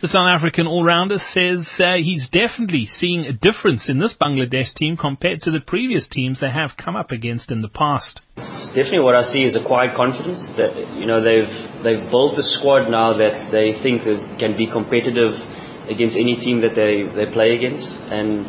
The 0.00 0.08
South 0.08 0.32
African 0.32 0.66
all-rounder 0.66 1.18
says 1.18 1.68
uh, 1.76 2.00
he's 2.00 2.30
definitely 2.32 2.86
seeing 2.86 3.28
a 3.28 3.36
difference 3.36 3.90
in 3.90 3.98
this 3.98 4.16
Bangladesh 4.16 4.72
team 4.72 4.96
compared 4.96 5.42
to 5.42 5.50
the 5.50 5.60
previous 5.60 6.08
teams 6.08 6.40
they 6.40 6.48
have 6.48 6.72
come 6.80 6.96
up 6.96 7.10
against 7.10 7.50
in 7.50 7.60
the 7.60 7.68
past. 7.68 8.22
Definitely, 8.72 9.04
what 9.04 9.14
I 9.14 9.28
see 9.28 9.44
is 9.44 9.60
acquired 9.60 9.94
confidence 9.94 10.40
that 10.56 10.72
you 10.96 11.04
know 11.04 11.20
they've 11.20 11.52
they've 11.84 12.08
built 12.08 12.38
a 12.38 12.46
squad 12.46 12.88
now 12.88 13.12
that 13.12 13.50
they 13.52 13.76
think 13.82 14.06
is, 14.06 14.24
can 14.38 14.56
be 14.56 14.70
competitive 14.70 15.36
against 15.90 16.16
any 16.16 16.36
team 16.36 16.62
that 16.62 16.72
they 16.72 17.04
they 17.12 17.28
play 17.28 17.56
against, 17.56 17.84
and 18.08 18.46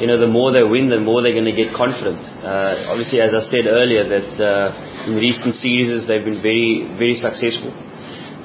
you 0.00 0.06
know, 0.06 0.18
the 0.18 0.26
more 0.26 0.52
they 0.52 0.62
win, 0.64 0.88
the 0.88 1.00
more 1.00 1.20
they're 1.20 1.36
going 1.36 1.48
to 1.48 1.54
get 1.54 1.74
confident. 1.76 2.20
Uh, 2.40 2.88
obviously, 2.88 3.20
as 3.20 3.34
I 3.34 3.40
said 3.44 3.68
earlier, 3.68 4.08
that 4.08 4.30
uh, 4.40 4.72
in 5.06 5.20
recent 5.20 5.54
series 5.54 6.08
they've 6.08 6.24
been 6.24 6.40
very, 6.40 6.88
very 6.96 7.14
successful. 7.14 7.70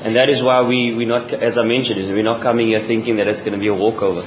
And 0.04 0.14
that 0.16 0.30
is 0.30 0.44
why 0.44 0.62
we, 0.62 0.94
we're 0.94 1.10
not, 1.10 1.34
as 1.34 1.58
I 1.58 1.66
mentioned, 1.66 1.98
we're 2.14 2.22
not 2.22 2.44
coming 2.44 2.70
here 2.76 2.84
thinking 2.86 3.18
that 3.18 3.28
it's 3.28 3.42
going 3.42 3.58
to 3.58 3.64
be 3.64 3.68
a 3.68 3.74
walkover. 3.74 4.22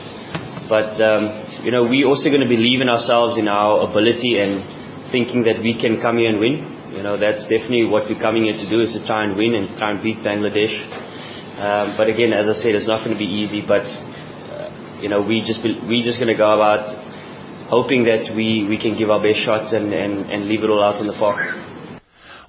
But, 0.66 0.98
um, 0.98 1.62
you 1.62 1.70
know, 1.70 1.86
we're 1.86 2.06
also 2.06 2.30
going 2.30 2.42
to 2.42 2.50
believe 2.50 2.80
in 2.80 2.88
ourselves, 2.88 3.38
in 3.38 3.46
our 3.46 3.86
ability, 3.86 4.38
and 4.38 4.62
thinking 5.14 5.46
that 5.46 5.62
we 5.62 5.78
can 5.78 6.02
come 6.02 6.18
here 6.18 6.30
and 6.30 6.38
win. 6.38 6.62
You 6.90 7.06
know, 7.06 7.14
that's 7.14 7.46
definitely 7.46 7.86
what 7.86 8.10
we're 8.10 8.18
coming 8.18 8.50
here 8.50 8.58
to 8.58 8.66
do, 8.66 8.82
is 8.82 8.94
to 8.98 9.02
try 9.06 9.22
and 9.26 9.38
win 9.38 9.54
and 9.54 9.70
try 9.78 9.94
and 9.94 10.02
beat 10.02 10.18
Bangladesh. 10.26 10.74
Um, 11.58 11.94
but 11.94 12.10
again, 12.10 12.34
as 12.34 12.50
I 12.50 12.54
said, 12.58 12.74
it's 12.74 12.90
not 12.90 13.06
going 13.06 13.14
to 13.14 13.20
be 13.20 13.30
easy. 13.30 13.62
But 13.62 13.86
you 15.02 15.08
know, 15.08 15.20
we 15.24 15.40
just 15.40 15.64
we 15.64 16.02
just 16.02 16.20
going 16.20 16.32
to 16.32 16.38
go 16.38 16.52
about 16.52 16.84
hoping 17.70 18.04
that 18.04 18.34
we, 18.34 18.66
we 18.68 18.76
can 18.76 18.98
give 18.98 19.10
our 19.10 19.22
best 19.22 19.38
shots 19.46 19.72
and, 19.72 19.94
and, 19.94 20.26
and 20.26 20.46
leave 20.46 20.64
it 20.64 20.70
all 20.70 20.82
out 20.82 20.96
on 20.96 21.06
the 21.06 21.14
park. 21.14 21.69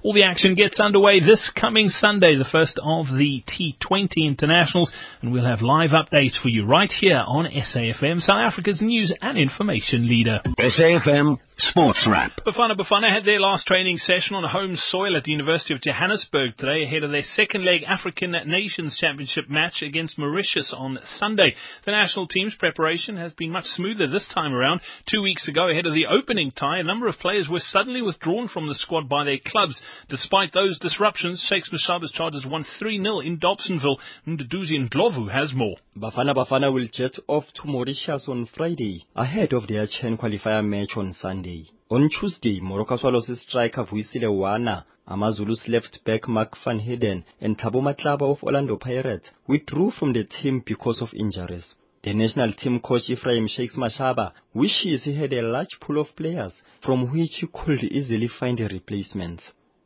All 0.04 0.12
the 0.12 0.24
action 0.24 0.54
gets 0.54 0.80
underway 0.80 1.20
this 1.20 1.52
coming 1.54 1.86
Sunday, 1.86 2.34
the 2.34 2.48
first 2.50 2.76
of 2.82 3.06
the 3.06 3.44
T20 3.46 4.26
internationals, 4.26 4.90
and 5.20 5.32
we'll 5.32 5.44
have 5.44 5.62
live 5.62 5.90
updates 5.90 6.40
for 6.42 6.48
you 6.48 6.66
right 6.66 6.90
here 6.90 7.22
on 7.24 7.46
SAFM, 7.46 8.20
South 8.20 8.40
Africa's 8.44 8.80
news 8.82 9.14
and 9.22 9.38
information 9.38 10.08
leader. 10.08 10.40
SAFM 10.58 11.38
Sports 11.58 12.08
Wrap. 12.10 12.32
Bafana 12.44 12.76
Bafana 12.76 13.14
had 13.14 13.24
their 13.24 13.38
last 13.38 13.66
training 13.68 13.98
session 13.98 14.34
on 14.34 14.42
home 14.42 14.74
soil 14.76 15.16
at 15.16 15.22
the 15.22 15.30
University 15.30 15.72
of 15.72 15.80
Johannesburg 15.80 16.56
today 16.56 16.82
ahead 16.82 17.04
of 17.04 17.12
their 17.12 17.22
second 17.22 17.64
leg 17.64 17.82
African 17.86 18.32
Nations 18.46 18.96
Championship 19.00 19.48
match 19.48 19.82
against 19.82 20.18
Mauritius 20.18 20.74
on 20.76 20.98
Sunday. 21.18 21.54
The 21.84 21.92
national 21.92 22.26
team's 22.26 22.56
preparation 22.58 23.16
has 23.16 23.32
been 23.34 23.50
much 23.50 23.66
smoother 23.66 24.08
this 24.08 24.28
time 24.34 24.52
around. 24.52 24.80
Two 25.08 25.22
weeks 25.22 25.46
ago, 25.46 25.68
ahead 25.68 25.86
of 25.86 25.94
the 25.94 26.06
opening 26.06 26.50
tie, 26.50 26.78
a 26.78 26.84
number 26.84 27.06
of 27.06 27.20
players 27.20 27.48
were 27.48 27.60
suddenly 27.60 28.02
withdrawn 28.02 28.48
from 28.48 28.66
the 28.66 28.74
squad 28.74 29.08
by 29.08 29.22
their 29.22 29.38
clubs. 29.46 29.80
Despite 30.08 30.52
those 30.52 30.78
disruptions, 30.78 31.44
Shakes 31.48 31.70
Mashaba's 31.70 32.12
Chargers 32.12 32.46
won 32.46 32.64
3-0 32.80 33.24
in 33.24 33.38
Dobsonville. 33.38 33.98
Nduduzi 34.26 34.78
Ndlovu 34.88 35.30
has 35.30 35.52
more. 35.54 35.76
Bafana 35.96 36.34
Bafana 36.34 36.72
will 36.72 36.88
jet 36.92 37.18
off 37.28 37.44
to 37.54 37.66
Mauritius 37.66 38.28
on 38.28 38.46
Friday 38.46 39.04
ahead 39.14 39.52
of 39.52 39.66
their 39.66 39.86
Chan 39.86 40.16
qualifier 40.16 40.64
match 40.64 40.96
on 40.96 41.12
Sunday. 41.12 41.66
On 41.90 42.08
Tuesday, 42.08 42.60
Moroka 42.60 42.98
Swallows 42.98 43.30
striker 43.42 43.84
Vuyisile 43.84 44.28
Wana, 44.28 44.84
Amazulu's 45.08 45.66
left 45.68 46.02
back 46.04 46.28
Mark 46.28 46.56
van 46.64 46.78
Heerden 46.80 47.24
and 47.40 47.58
Thabo 47.58 47.82
Matlaba 47.82 48.22
of 48.22 48.42
Orlando 48.42 48.76
Pirates 48.76 49.30
withdrew 49.46 49.90
from 49.90 50.12
the 50.12 50.24
team 50.24 50.62
because 50.64 51.02
of 51.02 51.12
injuries. 51.12 51.74
The 52.02 52.14
national 52.14 52.52
team 52.54 52.80
coach 52.80 53.10
Ephraim 53.10 53.46
Shakes 53.46 53.76
Mashaba 53.76 54.32
wishes 54.54 55.04
he 55.04 55.14
had 55.14 55.32
a 55.32 55.42
large 55.42 55.78
pool 55.80 56.00
of 56.00 56.16
players 56.16 56.54
from 56.82 57.12
which 57.12 57.30
he 57.40 57.46
could 57.46 57.84
easily 57.84 58.26
find 58.26 58.58
a 58.58 58.68
replacement. 58.68 59.40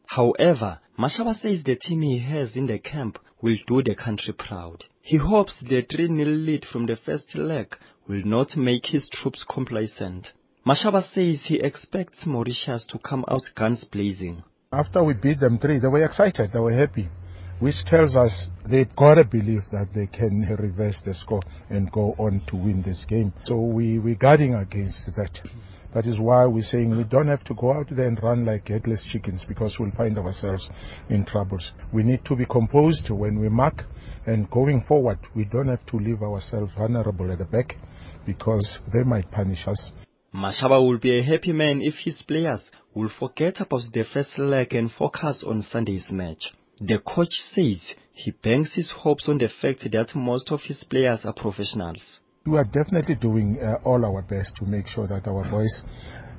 However, 0.07 0.79
Mashaba 0.99 1.35
says 1.35 1.63
the 1.63 1.77
team 1.77 2.03
he 2.03 2.19
has 2.19 2.57
in 2.57 2.67
the 2.67 2.79
camp 2.79 3.19
will 3.43 3.57
do 3.67 3.83
the 3.83 3.95
country 3.95 4.33
proud. 4.33 4.85
He 5.03 5.19
hopes 5.19 5.55
the 5.61 5.83
3-0 5.83 6.47
lead 6.47 6.65
from 6.65 6.87
the 6.87 6.97
first 6.97 7.35
leg 7.35 7.77
will 8.09 8.23
not 8.25 8.57
make 8.57 8.87
his 8.87 9.09
troops 9.09 9.45
complacent. 9.49 10.33
Mashaba 10.67 11.03
says 11.13 11.43
he 11.45 11.61
expects 11.61 12.27
Mauritius 12.27 12.87
to 12.87 12.99
come 12.99 13.25
out 13.29 13.43
guns 13.55 13.85
blazing. 13.85 14.43
After 14.73 15.03
we 15.05 15.15
beat 15.15 15.41
them 15.41 15.59
three, 15.59 15.79
they 15.79 15.89
were 15.89 16.05
excited, 16.05 16.51
they 16.53 16.59
were 16.59 16.73
happy, 16.73 17.09
which 17.61 17.85
tells 17.87 18.17
us 18.17 18.49
they've 18.69 18.95
got 18.97 19.15
to 19.15 19.25
believe 19.25 19.63
that 19.71 19.89
they 19.95 20.07
can 20.07 20.41
reverse 20.59 21.01
the 21.05 21.15
score 21.15 21.43
and 21.71 21.91
go 21.93 22.15
on 22.19 22.41
to 22.49 22.57
win 22.57 22.83
this 22.83 23.05
game. 23.09 23.33
So 23.45 23.61
we, 23.61 23.99
we're 23.99 24.17
guarding 24.17 24.55
against 24.55 25.07
that. 25.17 25.39
That 25.97 26.05
is 26.05 26.21
why 26.21 26.45
we're 26.45 26.63
saying 26.63 26.95
we 26.95 27.05
don't 27.05 27.29
have 27.29 27.43
to 27.45 27.55
go 27.55 27.73
out 27.73 27.87
there 27.91 28.07
and 28.07 28.23
run 28.23 28.45
like 28.45 28.69
headless 28.69 29.03
chickens 29.11 29.47
because 29.49 29.79
we'll 29.81 29.93
find 29.93 30.19
ourselves 30.19 30.69
in 31.09 31.25
troubles. 31.25 31.73
We 31.91 32.03
need 32.03 32.23
to 32.27 32.37
be 32.37 32.45
composed 32.45 33.09
when 33.09 33.41
we 33.41 33.49
mark 33.49 33.83
and 34.27 34.51
going 34.51 34.83
forward, 34.83 35.21
we 35.35 35.47
don't 35.47 35.69
have 35.69 35.87
to 35.87 35.97
leave 35.97 36.21
ourselves 36.21 36.71
vulnerable 36.77 37.33
at 37.33 37.39
the 37.39 37.47
back 37.47 37.77
because 38.27 38.79
they 38.93 39.05
might 39.05 39.31
punish 39.31 39.67
us. 39.67 39.93
Mashaba 40.35 40.87
will 40.87 40.99
be 40.99 41.17
a 41.17 41.23
happy 41.23 41.53
man 41.53 41.81
if 41.81 41.95
his 42.05 42.23
players 42.29 42.71
will 42.95 43.09
forget 43.19 43.59
about 43.63 43.81
the 43.95 44.05
first 44.13 44.39
leg 44.39 44.75
and 44.75 44.93
focus 44.93 45.43
on 45.47 45.63
Sunday's 45.63 46.11
match. 46.11 46.53
The 46.79 46.99
coach 46.99 47.33
says 47.55 47.95
he 48.13 48.33
banks 48.33 48.75
his 48.75 48.91
hopes 48.91 49.31
on 49.31 49.39
the 49.39 49.49
fact 49.63 49.91
that 49.91 50.15
most 50.15 50.53
of 50.53 50.61
his 50.61 50.85
players 50.85 51.21
are 51.25 51.33
professionals. 51.33 52.21
We 52.47 52.59
are 52.59 52.65
definitely 52.65 53.17
doing 53.17 53.59
uh, 53.59 53.79
all 53.83 54.05
our 54.05 54.23
best 54.23 54.55
to 54.57 54.67
make 54.67 54.87
sure 54.87 55.09
that 55.09 55.27
our 55.27 55.51
voice 55.51 55.83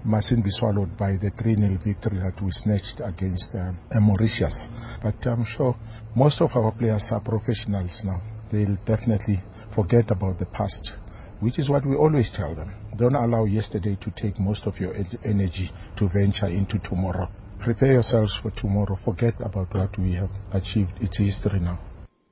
mustn't 0.05 0.41
be 0.41 0.49
swallowed 0.51 0.95
by 0.97 1.11
the 1.19 1.31
3-0 1.35 1.83
victory 1.83 2.19
that 2.19 2.41
we 2.41 2.49
snatched 2.51 3.01
against 3.03 3.53
um, 3.55 3.77
Mauritius. 3.99 4.69
But 5.03 5.15
I'm 5.27 5.43
sure 5.43 5.75
most 6.15 6.39
of 6.39 6.51
our 6.55 6.71
players 6.71 7.03
are 7.11 7.19
professionals 7.19 7.99
now. 8.05 8.21
They'll 8.49 8.77
definitely 8.85 9.43
forget 9.75 10.09
about 10.09 10.39
the 10.39 10.45
past, 10.45 10.93
which 11.41 11.59
is 11.59 11.69
what 11.69 11.85
we 11.85 11.95
always 11.97 12.31
tell 12.33 12.55
them. 12.55 12.73
Don't 12.95 13.15
allow 13.15 13.43
yesterday 13.43 13.97
to 13.99 14.11
take 14.15 14.39
most 14.39 14.65
of 14.65 14.77
your 14.79 14.93
energy 15.25 15.69
to 15.97 16.07
venture 16.07 16.47
into 16.47 16.79
tomorrow. 16.87 17.27
Prepare 17.59 17.93
yourselves 17.99 18.33
for 18.41 18.51
tomorrow. 18.51 18.97
Forget 19.03 19.33
about 19.41 19.75
what 19.75 19.99
we 19.99 20.13
have 20.13 20.29
achieved. 20.53 20.91
It's 21.01 21.17
history 21.17 21.59
now. 21.59 21.79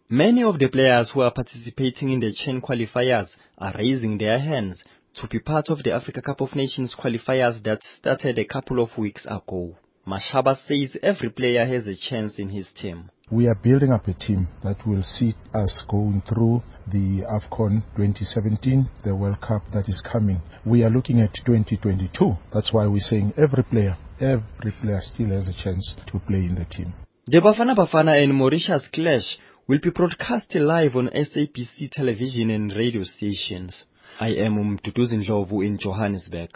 Many 0.10 0.44
of 0.44 0.60
the 0.60 0.68
players 0.68 1.10
who 1.12 1.22
are 1.22 1.32
participating 1.32 2.12
in 2.12 2.20
the 2.20 2.32
Chan 2.32 2.62
qualifiers 2.62 3.28
are 3.58 3.74
raising 3.76 4.20
their 4.20 4.38
hands 4.38 4.80
to 5.16 5.28
be 5.28 5.40
part 5.40 5.70
of 5.70 5.82
the 5.82 5.94
Africa 5.94 6.22
Cup 6.22 6.42
of 6.42 6.56
Nations 6.56 6.96
qualifiers 6.96 7.64
that 7.64 7.80
started 7.98 8.38
a 8.38 8.46
couple 8.46 8.80
of 8.84 8.96
weeks 9.00 9.26
ago. 9.26 9.76
Mashaba 10.06 10.58
says 10.68 10.96
every 11.02 11.32
player 11.32 11.66
has 11.66 11.88
a 11.88 11.96
chance 11.96 12.38
in 12.38 12.50
his 12.50 12.68
team. 12.80 13.10
We 13.32 13.48
are 13.48 13.56
building 13.56 13.92
up 13.92 14.08
a 14.08 14.14
team 14.14 14.48
that 14.62 14.86
will 14.86 15.02
see 15.02 15.34
us 15.56 15.84
going 15.90 16.22
through 16.30 16.62
the 16.86 17.24
AFCON 17.26 17.82
2017, 17.96 18.88
the 19.04 19.16
World 19.16 19.42
Cup 19.42 19.64
that 19.74 19.90
is 19.90 20.04
coming. 20.12 20.40
We 20.68 20.84
are 20.84 20.92
looking 20.92 21.20
at 21.22 21.34
2022. 21.48 22.32
That's 22.54 22.72
why 22.72 22.86
we're 22.86 23.00
saying 23.00 23.34
every 23.40 23.64
player, 23.64 23.98
every 24.22 24.72
player 24.84 25.00
still 25.02 25.30
has 25.30 25.48
a 25.48 25.64
chance 25.64 25.96
to 26.06 26.20
play 26.20 26.46
in 26.46 26.54
the 26.54 26.66
team. 26.66 26.94
The 27.26 27.40
Bafana 27.40 27.76
Bafana 27.76 28.22
and 28.22 28.36
Mauritius 28.36 28.88
clash 28.94 29.40
will 29.68 29.80
be 29.80 29.90
broadcast 29.90 30.54
live 30.54 30.96
on 30.96 31.10
SABC 31.10 31.90
television 31.92 32.52
and 32.52 32.72
radio 32.76 33.02
stations. 33.02 33.86
I 34.20 34.30
am 34.30 34.78
Nduduzi 34.78 35.18
Ndlovu 35.18 35.66
in 35.66 35.80
Johannesburg. 35.80 36.52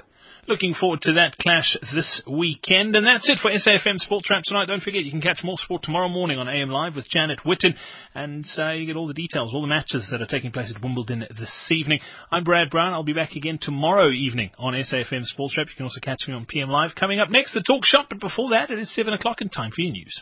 Looking 0.47 0.75
forward 0.75 1.01
to 1.01 1.13
that 1.13 1.35
clash 1.37 1.75
this 1.93 2.21
weekend. 2.27 2.95
And 2.95 3.05
that's 3.05 3.27
it 3.27 3.39
for 3.39 3.49
SAFM 3.51 3.97
Sports 3.97 4.29
Wrap 4.29 4.43
tonight. 4.43 4.67
Don't 4.67 4.81
forget, 4.81 5.03
you 5.03 5.11
can 5.11 5.21
catch 5.21 5.43
more 5.43 5.57
sport 5.57 5.81
tomorrow 5.83 6.07
morning 6.07 6.37
on 6.37 6.47
AM 6.47 6.69
Live 6.69 6.95
with 6.95 7.09
Janet 7.09 7.39
Witten. 7.45 7.73
And 8.13 8.45
uh, 8.57 8.71
you 8.71 8.85
get 8.85 8.95
all 8.95 9.07
the 9.07 9.13
details, 9.13 9.51
all 9.53 9.61
the 9.61 9.67
matches 9.67 10.07
that 10.11 10.21
are 10.21 10.27
taking 10.27 10.51
place 10.51 10.71
at 10.75 10.81
Wimbledon 10.81 11.25
this 11.37 11.53
evening. 11.71 11.99
I'm 12.31 12.43
Brad 12.43 12.69
Brown. 12.69 12.93
I'll 12.93 13.03
be 13.03 13.13
back 13.13 13.31
again 13.35 13.57
tomorrow 13.59 14.09
evening 14.09 14.51
on 14.59 14.73
SAFM 14.73 15.23
Sports 15.23 15.55
Wrap. 15.57 15.67
You 15.67 15.75
can 15.75 15.85
also 15.85 15.99
catch 15.99 16.27
me 16.27 16.35
on 16.35 16.45
PM 16.45 16.69
Live. 16.69 16.91
Coming 16.95 17.19
up 17.19 17.29
next, 17.31 17.55
the 17.55 17.61
talk 17.61 17.85
shop. 17.85 18.07
But 18.09 18.19
before 18.19 18.51
that, 18.51 18.69
it 18.69 18.77
is 18.77 18.93
7 18.93 19.13
o'clock 19.13 19.37
and 19.41 19.51
time 19.51 19.71
for 19.71 19.81
your 19.81 19.93
news. 19.93 20.21